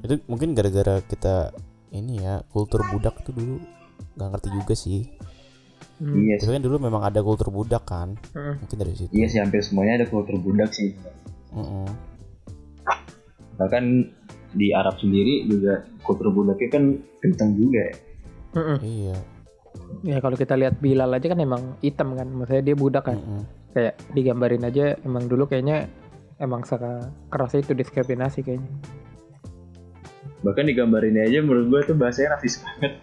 itu 0.00 0.14
mungkin 0.24 0.56
gara-gara 0.56 1.02
kita 1.04 1.52
ini 1.90 2.22
ya 2.22 2.40
kultur 2.48 2.80
budak 2.88 3.18
tuh 3.20 3.34
dulu 3.34 3.56
nggak 4.16 4.28
ngerti 4.34 4.48
juga 4.54 4.74
sih 4.74 5.02
Hmm. 6.00 6.16
iya 6.16 6.40
sih 6.40 6.48
tapi 6.48 6.56
kan 6.56 6.64
dulu 6.64 6.80
memang 6.80 7.04
ada 7.04 7.20
kultur 7.20 7.52
budak 7.52 7.84
kan 7.84 8.16
Hmm. 8.32 8.56
mungkin 8.56 8.76
dari 8.80 8.96
situ 8.96 9.12
iya 9.12 9.28
sih 9.28 9.36
hampir 9.36 9.60
semuanya 9.60 10.00
ada 10.00 10.06
kultur 10.08 10.40
budak 10.40 10.72
sih 10.72 10.96
Mm-mm. 11.52 11.84
bahkan 13.60 14.08
di 14.56 14.72
Arab 14.72 14.96
sendiri 14.96 15.44
juga 15.44 15.84
kultur 16.00 16.32
budaknya 16.32 16.68
kan 16.72 16.84
kenceng 17.20 17.52
juga 17.52 17.80
ya 17.84 17.94
Mm-mm. 18.56 18.78
iya 18.80 19.16
Ya 20.00 20.22
kalau 20.22 20.38
kita 20.38 20.54
lihat 20.56 20.78
Bilal 20.78 21.10
aja 21.10 21.26
kan 21.28 21.38
emang 21.38 21.76
hitam 21.80 22.14
kan, 22.14 22.30
maksudnya 22.30 22.62
dia 22.62 22.76
budak 22.78 23.04
kan. 23.06 23.18
Mm-mm. 23.18 23.42
Kayak 23.70 23.94
digambarin 24.14 24.64
aja 24.64 24.96
emang 25.02 25.26
dulu 25.26 25.46
kayaknya 25.46 25.86
emang 26.38 26.64
keras 26.64 27.52
itu 27.54 27.76
diskriminasi 27.76 28.40
kayaknya. 28.40 28.70
bahkan 30.40 30.64
digambarinnya 30.64 31.28
aja 31.28 31.44
menurut 31.44 31.68
gue 31.68 31.80
tuh 31.92 31.96
bahasanya 32.00 32.40
rasis 32.40 32.64
banget 32.64 32.96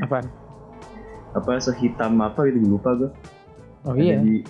Apaan? 0.00 0.26
apa 1.36 1.60
sehitam 1.60 2.16
apa 2.24 2.48
gitu 2.48 2.72
lupa 2.72 2.96
gue 2.96 3.10
Oh 3.84 3.92
ada 3.92 4.00
iya, 4.00 4.16
di 4.16 4.40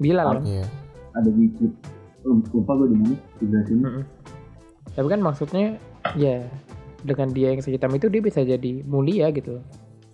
Bilal 0.00 0.40
kan. 0.40 0.44
iya 0.48 0.64
ada 1.12 1.28
di 1.28 1.52
klip 1.52 1.76
lupa 2.24 2.72
gue 2.80 2.88
di 2.88 2.96
mana 2.96 3.16
di 3.44 3.44
sini 3.44 3.82
Mm-mm. 3.84 4.04
Tapi 4.96 5.04
kan 5.04 5.20
maksudnya 5.20 5.76
ya 6.16 6.48
dengan 7.04 7.28
dia 7.30 7.52
yang 7.52 7.60
sehitam 7.60 7.92
itu 7.92 8.08
dia 8.08 8.24
bisa 8.24 8.40
jadi 8.40 8.80
mulia 8.88 9.28
gitu. 9.28 9.60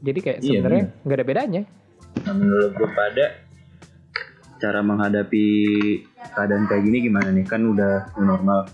Jadi 0.05 0.19
kayak 0.21 0.39
Iya, 0.39 0.61
sebenarnya 0.61 0.85
nggak 1.03 1.17
ada 1.17 1.27
bedanya. 1.27 1.63
nah, 2.23 2.33
menurut 2.33 2.73
gue 2.73 2.91
pada 2.93 3.25
cara 4.57 4.81
menghadapi 4.81 5.47
keadaan 6.31 6.65
kayak 6.65 6.83
gini 6.85 6.99
gimana 7.03 7.29
nih? 7.29 7.45
Kan 7.45 7.65
udah 7.67 8.13
normal. 8.17 8.69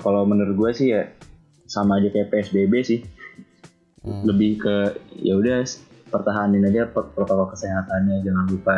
Kalau 0.00 0.24
menurut 0.24 0.56
gue 0.56 0.70
sih 0.74 0.88
ya 0.90 1.06
sama 1.64 2.00
aja 2.00 2.08
kayak 2.08 2.32
psbb 2.32 2.72
sih. 2.82 3.00
Mm. 4.00 4.22
lebih 4.22 4.62
ke 4.62 4.76
ya 5.18 5.34
udah 5.34 5.66
pertahanin 6.06 6.62
aja 6.64 6.86
prot- 6.86 7.10
protokol 7.10 7.50
kesehatannya. 7.50 8.22
Jangan 8.22 8.44
lupa 8.46 8.74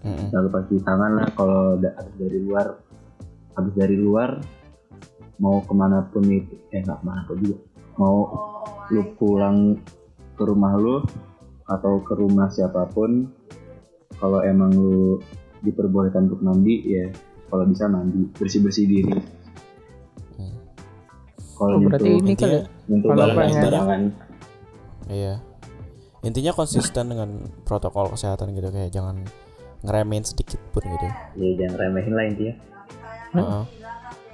Mm-mm. 0.00 0.30
jangan 0.30 0.44
lupa 0.46 0.58
cuci 0.62 0.82
tangan 0.86 1.10
lah 1.18 1.26
kalau 1.34 1.74
habis 1.74 2.14
dari 2.14 2.38
luar. 2.38 2.66
Habis 3.54 3.74
dari 3.74 3.96
luar 3.98 4.38
mau 5.42 5.58
ke 5.58 5.74
mana 5.74 6.06
pun 6.06 6.22
itu 6.24 6.54
eh 6.70 6.80
nggak 6.80 6.98
ke 6.98 7.04
mana 7.04 7.20
pun 7.26 7.36
juga. 7.42 7.58
Mau 7.98 8.16
lu 8.90 9.02
pulang 9.18 9.74
ke 10.34 10.42
rumah 10.42 10.74
lu 10.74 11.00
atau 11.64 11.98
ke 12.00 12.12
rumah 12.12 12.46
siapa 12.46 12.86
pun 12.86 13.30
kalau 14.14 14.40
emang 14.40 14.70
lu 14.70 15.18
diperbolehkan 15.60 16.26
untuk 16.26 16.40
mandi 16.40 16.76
ya 16.84 17.06
kalau 17.46 17.64
bisa 17.64 17.86
mandi 17.86 18.28
bersih 18.32 18.60
bersih 18.60 18.84
diri 18.84 19.16
Hmm. 20.34 20.54
kalau 21.54 21.76
Oh, 21.76 21.82
berarti 21.82 22.10
nyentuh- 22.10 22.20
ini 22.20 22.32
kali 22.34 22.52
ya, 22.52 22.62
nyentuh 22.84 23.08
kalau 23.08 23.20
barang 23.20 23.36
pengen- 23.36 23.54
sembarangan 23.54 24.02
Iya. 25.06 25.34
Intinya 26.22 26.52
konsisten 26.52 27.04
dengan 27.06 27.28
protokol 27.62 28.08
kesehatan 28.08 28.50
gitu 28.50 28.68
kayak 28.68 28.88
jangan 28.88 29.20
ngeremehin 29.82 30.24
sedikit 30.24 30.56
pun 30.70 30.80
gitu. 30.82 31.08
ya 31.36 31.50
jangan 31.58 31.76
remehin 31.78 32.12
lah 32.12 32.24
intinya 32.24 32.54
Hah? 33.30 33.36
Heeh. 33.36 33.64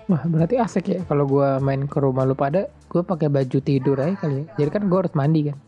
Wah 0.07 0.23
berarti 0.25 0.55
asik 0.57 0.85
ya 0.89 1.01
kalau 1.05 1.23
gua 1.25 1.59
main 1.59 1.85
ke 1.85 1.99
rumah 1.99 2.23
lu 2.23 2.35
pada, 2.35 2.67
gue 2.85 3.01
pakai 3.01 3.29
baju 3.29 3.59
tidur 3.61 3.95
aja 3.97 4.15
kali 4.17 4.43
ya. 4.43 4.45
Jadi 4.57 4.71
kan 4.73 4.83
gue 4.85 4.99
harus 4.99 5.11
mandi 5.13 5.41
kan. 5.45 5.59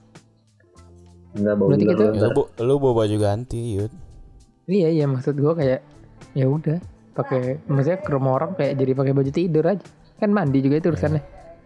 Enggak 1.33 1.55
bau 1.57 1.67
Berarti 1.69 1.85
juga 1.85 1.95
kita- 1.95 2.05
lu 2.05 2.17
Ya, 2.17 2.29
lu, 2.31 2.43
lu 2.69 2.75
bawa 2.79 2.95
baju 3.05 3.17
ganti, 3.19 3.61
Yud. 3.77 3.93
Iya 4.63 4.89
iya 4.89 5.05
maksud 5.11 5.35
gue 5.35 5.53
kayak 5.53 5.81
ya 6.33 6.47
udah 6.47 6.79
pakai 7.13 7.61
maksudnya 7.67 7.99
ke 8.01 8.09
rumah 8.09 8.33
orang 8.39 8.55
kayak 8.55 8.79
jadi 8.79 8.93
pakai 8.95 9.13
baju 9.13 9.31
tidur 9.31 9.65
aja. 9.67 9.85
Kan 10.17 10.31
mandi 10.31 10.59
juga 10.63 10.79
itu 10.79 10.89
urusannya. 10.89 11.23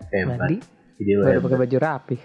hebat 0.07 0.39
Mandi 0.39 0.57
jadi 0.97 1.11
lu 1.13 1.23
baru 1.23 1.41
pakai 1.45 1.59
baju 1.61 1.77
rapi. 1.77 2.17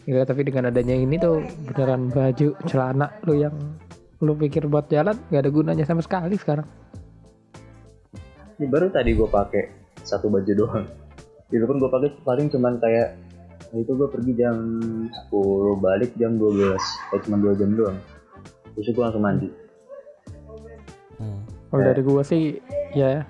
Gila, 0.00 0.24
tapi 0.24 0.40
dengan 0.42 0.68
adanya 0.68 0.96
ini 0.96 1.16
tuh 1.16 1.40
beneran 1.64 2.08
baju 2.08 2.48
celana 2.66 3.06
lu 3.24 3.36
yang 3.36 3.54
lu 4.20 4.32
pikir 4.34 4.66
buat 4.66 4.88
jalan 4.88 5.16
gak 5.28 5.40
ada 5.40 5.50
gunanya 5.50 5.84
sama 5.84 6.00
sekali 6.00 6.36
sekarang. 6.36 6.68
Ini 8.60 8.68
baru 8.68 8.92
tadi 8.92 9.16
gue 9.16 9.24
pakai 9.24 9.64
satu 10.02 10.28
baju 10.28 10.52
doang. 10.52 10.84
Itu 11.48 11.64
pun 11.64 11.80
gue 11.80 11.88
pakai 11.88 12.10
paling 12.20 12.46
cuman 12.52 12.76
kayak 12.76 13.08
itu 13.72 13.92
gue 13.94 14.08
pergi 14.10 14.32
jam 14.34 14.56
10 15.30 15.30
balik 15.78 16.10
jam 16.18 16.34
12 16.34 16.74
kayak 17.10 17.22
cuma 17.22 17.36
2 17.38 17.54
jam 17.54 17.70
doang. 17.72 17.98
Terus 18.74 18.86
gue 18.90 19.02
langsung 19.02 19.22
mandi. 19.22 19.48
Hmm. 21.20 21.40
Kalau 21.70 21.82
Ya. 21.84 21.88
dari 21.94 22.02
gua 22.02 22.22
sih 22.24 22.58
ya 22.96 23.22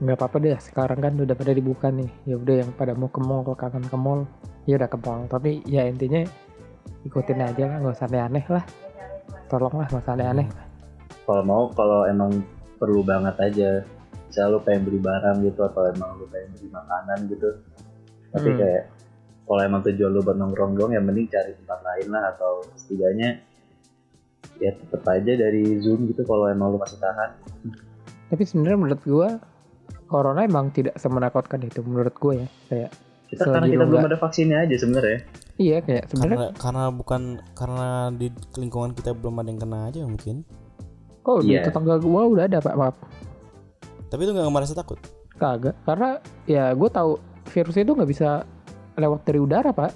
nggak 0.00 0.16
apa-apa 0.18 0.36
deh. 0.40 0.58
Sekarang 0.58 0.98
kan 0.98 1.12
udah 1.14 1.36
pada 1.38 1.52
dibuka 1.54 1.92
nih. 1.92 2.10
Ya 2.26 2.34
udah 2.34 2.54
yang 2.64 2.70
pada 2.74 2.98
mau 2.98 3.06
ke 3.06 3.20
mall 3.22 3.44
kangen 3.54 3.84
ke 3.86 3.94
mall 3.94 4.26
ya 4.66 4.74
udah 4.74 4.90
ke 4.90 4.98
mall. 4.98 5.22
Tapi 5.30 5.62
ya 5.68 5.86
intinya 5.86 6.24
ikutin 7.06 7.38
aja 7.38 7.62
lah. 7.68 7.76
Nggak 7.78 7.94
usah 7.94 8.08
aneh-aneh 8.10 8.44
lah. 8.50 8.64
Tolong 9.46 9.74
lah 9.76 9.86
nggak 9.86 10.02
usah 10.02 10.14
aneh-aneh. 10.18 10.46
Kalau 11.28 11.42
mau 11.44 11.62
kalau 11.76 12.08
emang 12.08 12.42
perlu 12.80 13.04
banget 13.04 13.36
aja. 13.38 13.70
Misal 14.28 14.52
lu 14.52 14.60
pengen 14.60 14.84
beli 14.88 15.00
barang 15.00 15.40
gitu 15.40 15.60
atau 15.62 15.88
emang 15.88 16.18
lu 16.18 16.26
pengen 16.26 16.50
beli 16.58 16.68
makanan 16.72 17.18
gitu. 17.30 17.48
Tapi 18.28 18.48
Hmm. 18.50 18.58
kayak 18.60 18.82
kalau 19.48 19.64
emang 19.64 19.80
tujuan 19.80 20.12
lu 20.12 20.20
buat 20.20 20.36
nongkrong 20.36 20.76
doang 20.76 20.92
ya 20.92 21.00
mending 21.00 21.32
cari 21.32 21.56
tempat 21.56 21.80
lain 21.80 22.12
lah 22.12 22.36
atau 22.36 22.60
setidaknya 22.76 23.40
ya 24.60 24.70
tetep 24.76 25.02
aja 25.08 25.32
dari 25.40 25.80
zoom 25.80 26.04
gitu 26.04 26.22
kalau 26.28 26.52
emang 26.52 26.76
lu 26.76 26.78
masih 26.78 27.00
tahan. 27.00 27.30
Tapi 28.28 28.42
sebenarnya 28.44 28.78
menurut 28.78 29.02
gua 29.08 29.28
corona 30.04 30.44
emang 30.44 30.68
tidak 30.76 31.00
semenakutkan 31.00 31.64
itu 31.64 31.80
menurut 31.80 32.12
gua 32.20 32.44
ya 32.44 32.48
kayak 32.68 32.90
kita 33.28 33.44
karena 33.44 33.66
kita 33.68 33.84
lu 33.84 33.90
belum 33.96 34.08
ada 34.12 34.18
vaksinnya 34.20 34.58
aja 34.68 34.74
sebenarnya. 34.76 35.18
Iya 35.56 35.78
kayak 35.80 36.04
sebenarnya 36.12 36.36
karena 36.36 36.48
karena 36.60 36.84
bukan 36.92 37.22
karena 37.56 37.88
di 38.12 38.28
lingkungan 38.60 38.92
kita 38.92 39.16
belum 39.16 39.40
ada 39.40 39.48
yang 39.48 39.60
kena 39.64 39.78
aja 39.88 40.00
mungkin. 40.04 40.36
Kok 41.24 41.44
di 41.44 41.56
Iya. 41.56 41.64
tetangga 41.64 41.96
gua 42.04 42.28
udah 42.28 42.44
ada 42.44 42.60
pak 42.60 42.76
maaf. 42.76 42.96
Tapi 44.08 44.20
itu 44.24 44.32
nggak 44.32 44.52
merasa 44.52 44.76
takut? 44.76 45.00
Kagak 45.38 45.76
karena 45.86 46.18
ya 46.50 46.74
gue 46.74 46.90
tahu 46.90 47.20
virus 47.54 47.76
itu 47.78 47.92
nggak 47.94 48.10
bisa 48.10 48.42
lewat 48.98 49.20
dari 49.24 49.38
udara 49.38 49.70
pak. 49.70 49.90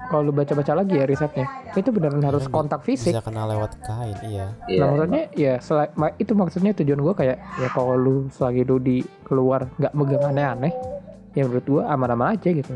Kalau 0.00 0.26
lu 0.26 0.32
baca-baca 0.32 0.72
lagi 0.74 0.96
ya 0.96 1.04
risetnya 1.04 1.44
itu 1.70 1.92
beneran 1.92 2.24
harus 2.24 2.48
Bisa- 2.48 2.54
kontak 2.56 2.80
fisik. 2.82 3.12
bisa 3.12 3.20
kena 3.20 3.44
lewat 3.46 3.78
kain 3.84 4.16
iya. 4.26 4.48
Iya, 4.66 4.80
nah 4.80 4.86
maksudnya 4.90 5.22
ya 5.36 5.54
ma- 5.94 6.16
itu 6.16 6.32
maksudnya 6.32 6.72
tujuan 6.72 6.98
gue 6.98 7.14
kayak 7.14 7.36
ya 7.60 7.68
kalau 7.70 7.94
lu 7.94 8.14
selagi 8.32 8.64
lu 8.64 8.80
di 8.80 9.04
keluar 9.22 9.68
nggak 9.76 9.92
megang 9.92 10.24
aneh-aneh 10.24 10.72
ya 11.36 11.44
menurut 11.46 11.62
gue 11.62 11.82
aman-aman 11.84 12.32
aja 12.34 12.48
gitu. 12.48 12.74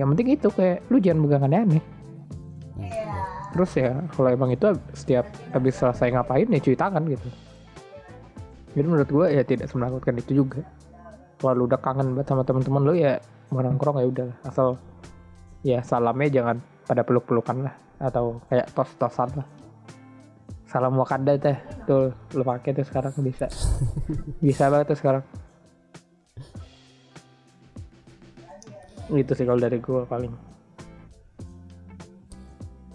Yang 0.00 0.08
penting 0.16 0.28
itu 0.34 0.48
kayak 0.50 0.78
lu 0.88 0.96
jangan 0.98 1.20
megang 1.20 1.42
aneh-aneh. 1.46 1.82
Hmm, 2.74 2.90
iya. 2.90 3.22
terus 3.54 3.70
ya 3.78 3.94
kalau 4.10 4.28
emang 4.32 4.50
itu 4.50 4.66
setiap 4.98 5.30
habis 5.54 5.78
selesai 5.78 6.10
ngapain 6.10 6.48
ya 6.48 6.58
cuci 6.58 6.74
tangan 6.74 7.04
gitu. 7.06 7.28
Jadi 8.74 8.86
menurut 8.88 9.06
gue 9.06 9.26
ya 9.30 9.42
tidak 9.46 9.70
menakutkan 9.70 10.18
itu 10.18 10.42
juga. 10.42 10.64
Kalau 11.38 11.54
lu 11.54 11.64
udah 11.68 11.78
kangen 11.78 12.18
banget 12.18 12.26
sama 12.26 12.42
teman-teman 12.42 12.82
lu 12.82 12.94
ya 12.98 13.20
mau 13.52 13.60
nongkrong 13.60 14.00
ya 14.00 14.06
udah 14.08 14.28
asal 14.46 14.78
ya 15.64 15.80
salamnya 15.80 16.28
jangan 16.28 16.56
pada 16.84 17.02
peluk-pelukan 17.02 17.64
lah 17.64 17.74
atau 17.98 18.44
kayak 18.52 18.68
tos-tosan 18.76 19.30
lah. 19.40 19.48
Salam 20.68 20.98
wakanda 20.98 21.38
teh 21.38 21.54
tuh 21.86 22.10
lu 22.34 22.42
pakai 22.42 22.74
tuh 22.74 22.84
sekarang 22.84 23.14
bisa. 23.22 23.46
Bisa 24.42 24.68
banget 24.68 24.92
tuh 24.92 24.98
sekarang. 24.98 25.24
Itu 29.14 29.32
sih 29.38 29.46
kalau 29.46 29.60
dari 29.62 29.78
gue 29.78 30.02
paling. 30.04 30.32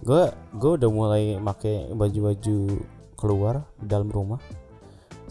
Gue 0.03 0.23
gue 0.59 0.71
udah 0.75 0.89
mulai 0.91 1.23
make 1.39 1.87
baju-baju 1.95 2.57
keluar 3.15 3.63
dalam 3.79 4.11
rumah 4.11 4.43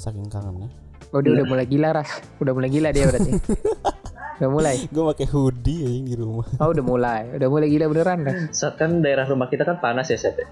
saking 0.00 0.32
kangennya. 0.32 0.72
Oh 1.12 1.20
dia 1.20 1.36
udah 1.36 1.46
mulai 1.46 1.66
gila 1.68 1.92
ras. 1.92 2.10
Udah 2.40 2.56
mulai 2.56 2.72
gila 2.72 2.88
dia 2.96 3.12
berarti 3.12 3.32
Udah 4.38 4.48
mulai? 4.48 4.76
Gue 4.94 5.04
pakai 5.10 5.26
hoodie 5.26 5.82
aja 5.82 6.00
di 6.04 6.14
rumah. 6.14 6.46
Oh 6.62 6.70
udah 6.70 6.84
mulai. 6.84 7.22
Udah 7.34 7.48
mulai 7.50 7.66
gila 7.66 7.90
beneran 7.90 8.18
ras 8.22 8.38
Saat 8.58 8.78
kan 8.78 9.02
daerah 9.02 9.26
rumah 9.26 9.50
kita 9.50 9.66
kan 9.66 9.82
panas 9.82 10.08
ya 10.08 10.18
Seth 10.18 10.38
ya? 10.38 10.46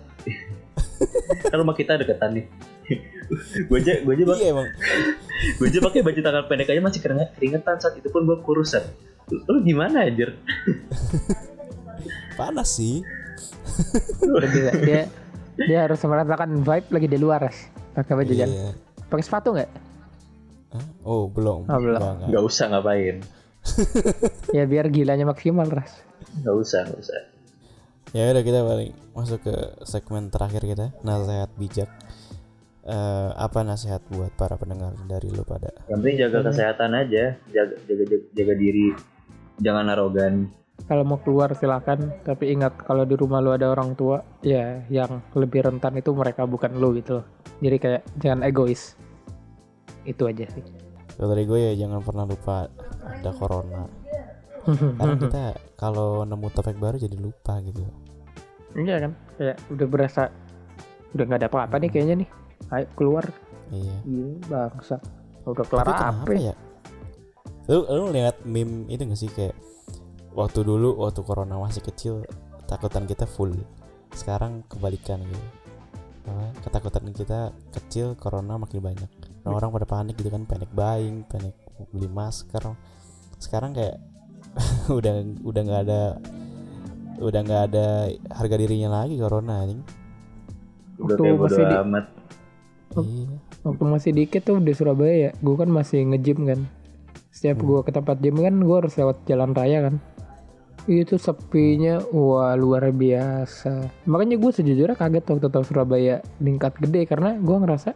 kan 1.47 1.57
rumah 1.61 1.76
kita 1.76 1.95
deketan 1.95 2.34
nih. 2.34 2.47
Gue 3.66 3.78
aja 3.82 4.01
gue 4.01 4.12
aja 4.12 4.24
bak- 4.26 4.39
iya 4.39 4.49
emang. 4.51 4.68
Gue 5.59 5.66
aja 5.68 5.78
pakai 5.82 6.01
baju 6.03 6.20
tangan 6.20 6.45
pendek 6.47 6.70
aja 6.70 6.82
masih 6.82 7.01
keringet 7.01 7.30
keringetan 7.34 7.76
saat 7.78 7.95
itu 7.95 8.09
pun 8.09 8.24
gue 8.24 8.39
kurusan 8.41 8.82
lu, 9.28 9.43
lu 9.45 9.59
gimana 9.62 10.07
anjir? 10.07 10.39
Panas 12.34 12.74
sih. 12.74 13.03
Udah 14.22 14.49
gila 14.49 14.72
Dia 14.82 15.03
Dia 15.57 15.78
harus 15.84 16.01
merasakan 16.01 16.62
vibe 16.62 16.89
lagi 16.91 17.09
di 17.09 17.18
luar 17.18 17.43
Pakai 17.93 18.14
baju 18.14 18.32
iya. 18.32 18.47
Pakai 19.07 19.24
sepatu 19.24 19.53
nggak? 19.53 19.70
Oh 21.03 21.28
belum. 21.28 21.64
Oh, 21.66 21.78
belum. 21.80 22.01
Nggak 22.28 22.43
usah 22.45 22.68
ngapain 22.68 23.20
Ya 24.56 24.64
biar 24.64 24.88
gilanya 24.88 25.26
maksimal 25.28 25.68
ras. 25.68 26.02
Nggak 26.42 26.56
usah 26.56 26.80
nggak 26.88 27.00
usah. 27.00 27.20
Ya 28.14 28.30
udah 28.30 28.44
kita 28.46 28.60
balik 28.62 28.90
masuk 29.12 29.40
ke 29.42 29.54
segmen 29.82 30.30
terakhir 30.30 30.62
kita 30.62 30.86
nasihat 31.02 31.50
bijak. 31.58 31.90
Eh, 32.86 33.30
apa 33.34 33.66
nasihat 33.66 33.98
buat 34.14 34.30
para 34.38 34.54
pendengar 34.54 34.94
dari 35.10 35.26
lu 35.26 35.42
pada? 35.42 35.74
Yang 35.90 35.98
penting 35.98 36.16
jaga 36.22 36.38
kesehatan 36.46 36.90
aja 36.94 37.34
jaga 37.50 37.74
jaga 37.90 38.04
jaga, 38.06 38.26
jaga 38.30 38.54
diri 38.54 38.86
jangan 39.58 39.90
arogan. 39.90 40.34
Kalau 40.86 41.02
mau 41.02 41.18
keluar 41.18 41.56
silakan. 41.56 42.14
Tapi 42.22 42.54
ingat 42.54 42.78
kalau 42.86 43.02
di 43.02 43.18
rumah 43.18 43.40
lu 43.42 43.50
ada 43.50 43.72
orang 43.72 43.96
tua 43.96 44.20
Ya 44.44 44.86
yang 44.92 45.24
lebih 45.34 45.66
rentan 45.66 45.98
itu 45.98 46.14
mereka 46.14 46.46
bukan 46.46 46.78
lu 46.78 46.94
gitu. 46.94 47.20
Loh 47.20 47.24
Jadi 47.58 47.76
kayak 47.82 48.02
jangan 48.22 48.46
egois. 48.46 48.94
Itu 50.06 50.30
aja 50.30 50.46
sih 50.46 50.86
kalau 51.16 51.28
dari 51.32 51.44
gue 51.48 51.58
ya 51.58 51.72
jangan 51.74 52.00
pernah 52.04 52.24
lupa 52.28 52.68
ada 53.04 53.30
corona. 53.32 53.84
Karena 54.68 55.14
kita 55.24 55.44
kalau 55.80 56.22
nemu 56.28 56.48
topik 56.52 56.76
baru 56.76 57.00
jadi 57.00 57.16
lupa 57.16 57.58
gitu. 57.64 57.84
Iya 58.76 59.08
kan? 59.08 59.12
Kayak 59.40 59.56
udah 59.72 59.86
berasa 59.88 60.22
Udah 61.16 61.24
nggak 61.24 61.40
ada 61.40 61.48
apa-apa 61.48 61.80
nih 61.80 61.88
kayaknya 61.88 62.14
nih. 62.20 62.28
Ayo 62.76 62.84
keluar. 62.92 63.24
Iya. 63.72 63.96
Iya 64.04 64.26
bangsa. 64.52 65.00
Udah 65.48 65.64
kelar 65.64 65.86
apa 65.88 65.94
kenapa 65.96 66.32
ya? 66.36 66.54
Lu 67.72 67.88
lu 67.88 68.04
lihat 68.12 68.44
meme 68.44 68.84
itu 68.92 69.02
gak 69.08 69.16
sih? 69.16 69.30
Kayak 69.32 69.56
waktu 70.36 70.60
dulu 70.60 71.00
waktu 71.00 71.24
corona 71.24 71.56
masih 71.56 71.80
kecil 71.80 72.28
takutan 72.68 73.08
kita 73.08 73.24
full. 73.24 73.56
Sekarang 74.12 74.60
kebalikan 74.68 75.24
gitu. 75.24 75.48
Ketakutan 76.60 77.08
kita 77.16 77.54
kecil 77.72 78.18
corona 78.18 78.60
makin 78.60 78.82
banyak 78.82 79.10
orang-orang 79.47 79.70
pada 79.72 79.86
panik 79.88 80.14
gitu 80.16 80.28
kan 80.28 80.42
panic 80.42 80.70
buying 80.70 81.22
panic 81.24 81.55
beli 81.88 82.07
masker. 82.07 82.62
Sekarang 83.38 83.70
kayak 83.70 84.03
udah 84.90 85.14
udah 85.40 85.62
nggak 85.62 85.82
ada 85.86 86.03
udah 87.16 87.40
nggak 87.42 87.62
ada 87.70 87.86
harga 88.30 88.57
dirinya 88.57 88.90
lagi 88.94 89.16
corona 89.16 89.62
anjing. 89.62 89.80
Udah 90.97 91.12
Waktu 91.12 91.22
kayak 91.22 91.36
bodo 91.36 91.44
masih 91.47 91.64
di- 91.64 91.78
amat. 91.78 92.07
Oh. 92.92 93.05
iya. 93.05 93.36
Waktu 93.61 93.82
masih 93.84 94.11
dikit 94.14 94.42
tuh 94.42 94.57
di 94.57 94.72
Surabaya 94.72 95.28
ya 95.28 95.30
Gue 95.36 95.55
kan 95.55 95.68
masih 95.68 96.07
nge-gym 96.07 96.47
kan. 96.47 96.61
Setiap 97.28 97.61
Hmm. 97.61 97.66
gua 97.66 97.80
ke 97.82 97.90
tempat 97.90 98.16
gym 98.16 98.38
kan 98.38 98.57
Gue 98.57 98.76
harus 98.78 98.94
lewat 98.94 99.26
jalan 99.26 99.53
raya 99.53 99.84
kan. 99.84 99.94
Itu 100.86 101.18
sepinya 101.18 102.01
Wah 102.09 102.55
luar 102.55 102.88
biasa. 102.88 103.90
Makanya 104.07 104.38
gue 104.38 104.51
sejujurnya 104.51 104.94
kaget 104.94 105.24
waktu 105.26 105.47
tahu 105.47 105.64
Surabaya 105.66 106.22
Meningkat 106.38 106.78
gede 106.78 107.05
Karena 107.05 107.34
gue 107.34 107.57
ngerasa 107.59 107.90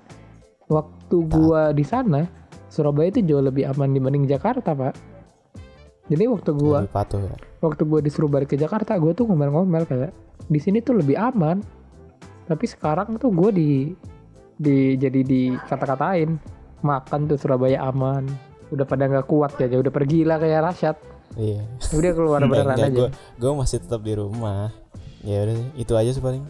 Waktu 0.70 1.16
gua 1.26 1.74
di 1.74 1.82
sana 1.82 2.22
Surabaya 2.70 3.10
itu 3.10 3.26
jauh 3.26 3.42
lebih 3.42 3.66
aman 3.66 3.90
dibanding 3.90 4.30
Jakarta 4.30 4.70
pak. 4.72 4.94
Jadi 6.06 6.24
waktu 6.30 6.50
gua 6.54 6.86
lebih 6.86 6.94
patuh 6.94 7.18
ya? 7.18 7.34
waktu 7.60 7.82
gue 7.84 8.00
disuruh 8.02 8.30
balik 8.30 8.54
ke 8.54 8.56
Jakarta 8.56 8.96
gue 8.96 9.12
tuh 9.12 9.28
ngomel-ngomel 9.28 9.84
kayak 9.84 10.10
di 10.46 10.58
sini 10.62 10.78
tuh 10.78 11.02
lebih 11.02 11.18
aman. 11.18 11.58
Tapi 12.46 12.66
sekarang 12.66 13.18
tuh 13.18 13.30
gue 13.30 13.50
di 13.54 13.70
di 14.58 14.94
jadi 14.98 15.20
di 15.22 15.54
kata-katain 15.54 16.38
makan 16.82 17.20
tuh 17.26 17.38
Surabaya 17.38 17.90
aman. 17.90 18.26
Udah 18.70 18.86
pada 18.86 19.10
nggak 19.10 19.26
kuat 19.26 19.58
ya 19.58 19.78
udah 19.78 19.90
pergi 19.90 20.22
lah 20.22 20.38
kayak 20.38 20.62
Rasyad 20.70 20.96
iya. 21.38 21.62
Udah 21.94 22.10
keluar 22.14 22.40
beneran 22.42 22.78
aja. 22.78 23.10
gue 23.10 23.52
masih 23.54 23.82
tetap 23.82 24.02
di 24.02 24.14
rumah. 24.14 24.70
Ya 25.26 25.42
udah 25.46 25.58
itu 25.74 25.92
aja 25.94 26.10
sih 26.10 26.22
paling 26.22 26.42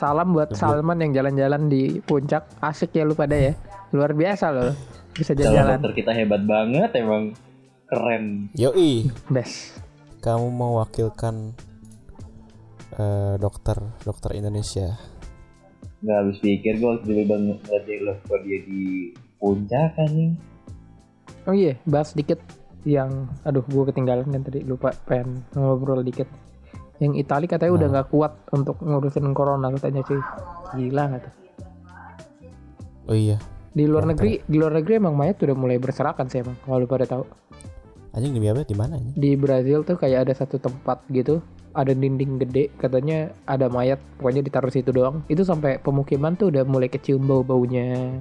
salam 0.00 0.32
buat. 0.32 0.56
Salman 0.56 1.04
yang 1.04 1.12
jalan-jalan 1.12 1.68
di 1.68 2.00
puncak. 2.00 2.48
Asik 2.64 2.96
ya 2.96 3.04
lu 3.04 3.12
pada 3.12 3.36
ya. 3.36 3.52
Luar 3.92 4.16
biasa 4.16 4.48
loh. 4.48 4.72
Bisa 5.12 5.36
jalan-jalan. 5.36 5.76
dokter 5.84 5.92
kita 6.00 6.12
hebat 6.16 6.42
banget 6.48 6.90
emang 6.96 7.36
keren. 7.84 8.48
Yoi. 8.56 9.12
Best. 9.28 9.76
Kamu 10.24 10.48
mewakilkan 10.48 11.52
eh, 12.96 13.34
dokter 13.36 13.76
dokter 14.08 14.40
Indonesia. 14.40 14.96
Nggak 16.00 16.16
habis 16.16 16.38
pikir 16.40 16.80
gue 16.80 16.92
dulu 17.04 17.22
banget 17.28 17.60
kok 18.24 18.40
dia 18.48 18.58
di 18.64 19.12
puncak 19.36 19.96
kan 19.96 20.08
nih 20.12 20.32
oh 21.48 21.54
iya 21.56 21.74
bahas 21.88 22.12
dikit 22.12 22.38
yang 22.84 23.28
aduh 23.44 23.64
gue 23.64 23.84
ketinggalan 23.92 24.28
kan 24.28 24.42
tadi 24.44 24.64
lupa 24.64 24.92
pengen 25.04 25.44
ngobrol 25.56 26.04
dikit 26.04 26.28
yang 27.00 27.16
Itali 27.16 27.48
katanya 27.48 27.72
udah 27.74 27.88
Nah. 27.88 27.92
nggak 27.98 28.08
kuat 28.12 28.32
untuk 28.52 28.76
ngurusin 28.84 29.32
corona 29.32 29.72
katanya 29.72 30.04
cuy 30.04 30.20
gila 30.76 31.02
nggak 31.10 31.22
tuh? 31.24 31.34
Oh 33.10 33.16
iya. 33.16 33.36
Di 33.72 33.88
luar 33.88 34.04
Kenapa 34.04 34.20
negeri 34.20 34.32
di 34.44 34.56
luar 34.60 34.72
negeri 34.76 34.92
emang 35.00 35.14
mayat 35.16 35.36
udah 35.40 35.56
mulai 35.56 35.80
berserakan 35.80 36.28
sih 36.28 36.44
emang 36.44 36.56
kalau 36.62 36.84
pada 36.84 37.08
tahu. 37.08 37.24
Anjing 38.12 38.36
di 38.36 38.42
apa 38.50 38.66
di 38.66 38.76
mana 38.76 38.98
di 38.98 39.38
Brazil 39.38 39.86
tuh 39.86 39.94
kayak 39.96 40.28
ada 40.28 40.34
satu 40.34 40.58
tempat 40.58 41.00
gitu 41.14 41.38
ada 41.70 41.94
dinding 41.94 42.42
gede 42.42 42.74
katanya 42.74 43.30
ada 43.46 43.70
mayat 43.70 44.02
pokoknya 44.18 44.44
ditaruh 44.44 44.70
situ 44.70 44.92
doang. 44.92 45.24
Itu 45.30 45.46
sampai 45.46 45.80
pemukiman 45.80 46.36
tuh 46.36 46.52
udah 46.52 46.66
mulai 46.66 46.90
kecium 46.90 47.24
bau 47.24 47.46
baunya 47.46 48.20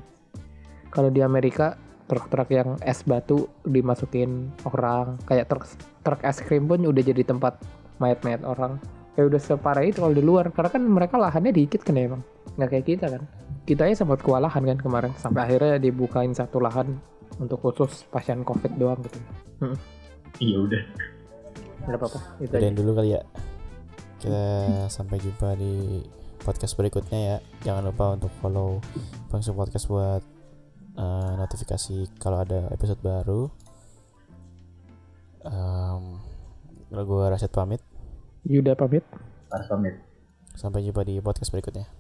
kalau 0.90 1.10
di 1.14 1.22
Amerika 1.22 1.78
truk-truk 2.10 2.50
yang 2.50 2.70
es 2.82 3.06
batu 3.06 3.46
dimasukin 3.62 4.50
orang 4.66 5.22
kayak 5.30 5.46
truk 5.46 5.70
truk 6.02 6.22
es 6.26 6.42
krim 6.42 6.66
pun 6.66 6.82
udah 6.82 7.04
jadi 7.06 7.22
tempat 7.22 7.62
mayat-mayat 8.00 8.42
orang. 8.48 8.80
Kayak 9.14 9.36
udah 9.36 9.42
separah 9.44 9.84
itu 9.84 10.00
kalau 10.00 10.16
di 10.16 10.24
luar 10.24 10.50
karena 10.56 10.70
kan 10.72 10.84
mereka 10.88 11.16
lahannya 11.20 11.52
dikit 11.52 11.84
kan 11.84 12.00
ya 12.00 12.08
emang. 12.10 12.24
Nggak 12.56 12.70
kayak 12.72 12.86
kita 12.88 13.06
kan. 13.12 13.24
Kita 13.68 13.84
ya 13.86 13.94
sempat 13.94 14.24
kewalahan 14.24 14.64
kan 14.66 14.80
kemarin 14.80 15.12
sampai 15.20 15.46
akhirnya 15.46 15.78
dibukain 15.78 16.34
satu 16.34 16.58
lahan 16.58 16.98
untuk 17.38 17.62
khusus 17.62 18.08
pasien 18.10 18.42
covid 18.42 18.74
doang 18.80 18.98
gitu. 19.06 19.20
Iya 20.40 20.58
udah. 20.64 20.84
Nggak 21.86 22.00
apa-apa 22.00 22.20
itu 22.42 22.54
aja. 22.56 22.60
udahin 22.64 22.78
dulu 22.80 22.92
kali 22.98 23.10
ya. 23.14 23.22
Kita 24.20 24.44
sampai 24.92 25.16
jumpa 25.20 25.56
di 25.60 26.04
podcast 26.42 26.74
berikutnya 26.80 27.20
ya. 27.20 27.38
Jangan 27.68 27.84
lupa 27.92 28.16
untuk 28.16 28.32
follow 28.40 28.80
Bangsu 29.30 29.52
Podcast 29.54 29.86
buat 29.92 30.24
eh, 30.96 31.32
notifikasi 31.38 32.20
kalau 32.20 32.42
ada 32.42 32.72
episode 32.72 33.00
baru. 33.04 33.52
Um, 35.40 36.20
gue 36.92 37.26
Rasyid 37.32 37.54
pamit 37.56 37.80
Yuda 38.50 38.74
pamit 38.74 39.06
harus 39.54 39.68
pamit 39.70 39.94
Sampai 40.58 40.82
jumpa 40.82 41.06
di 41.06 41.22
podcast 41.22 41.54
berikutnya. 41.54 41.99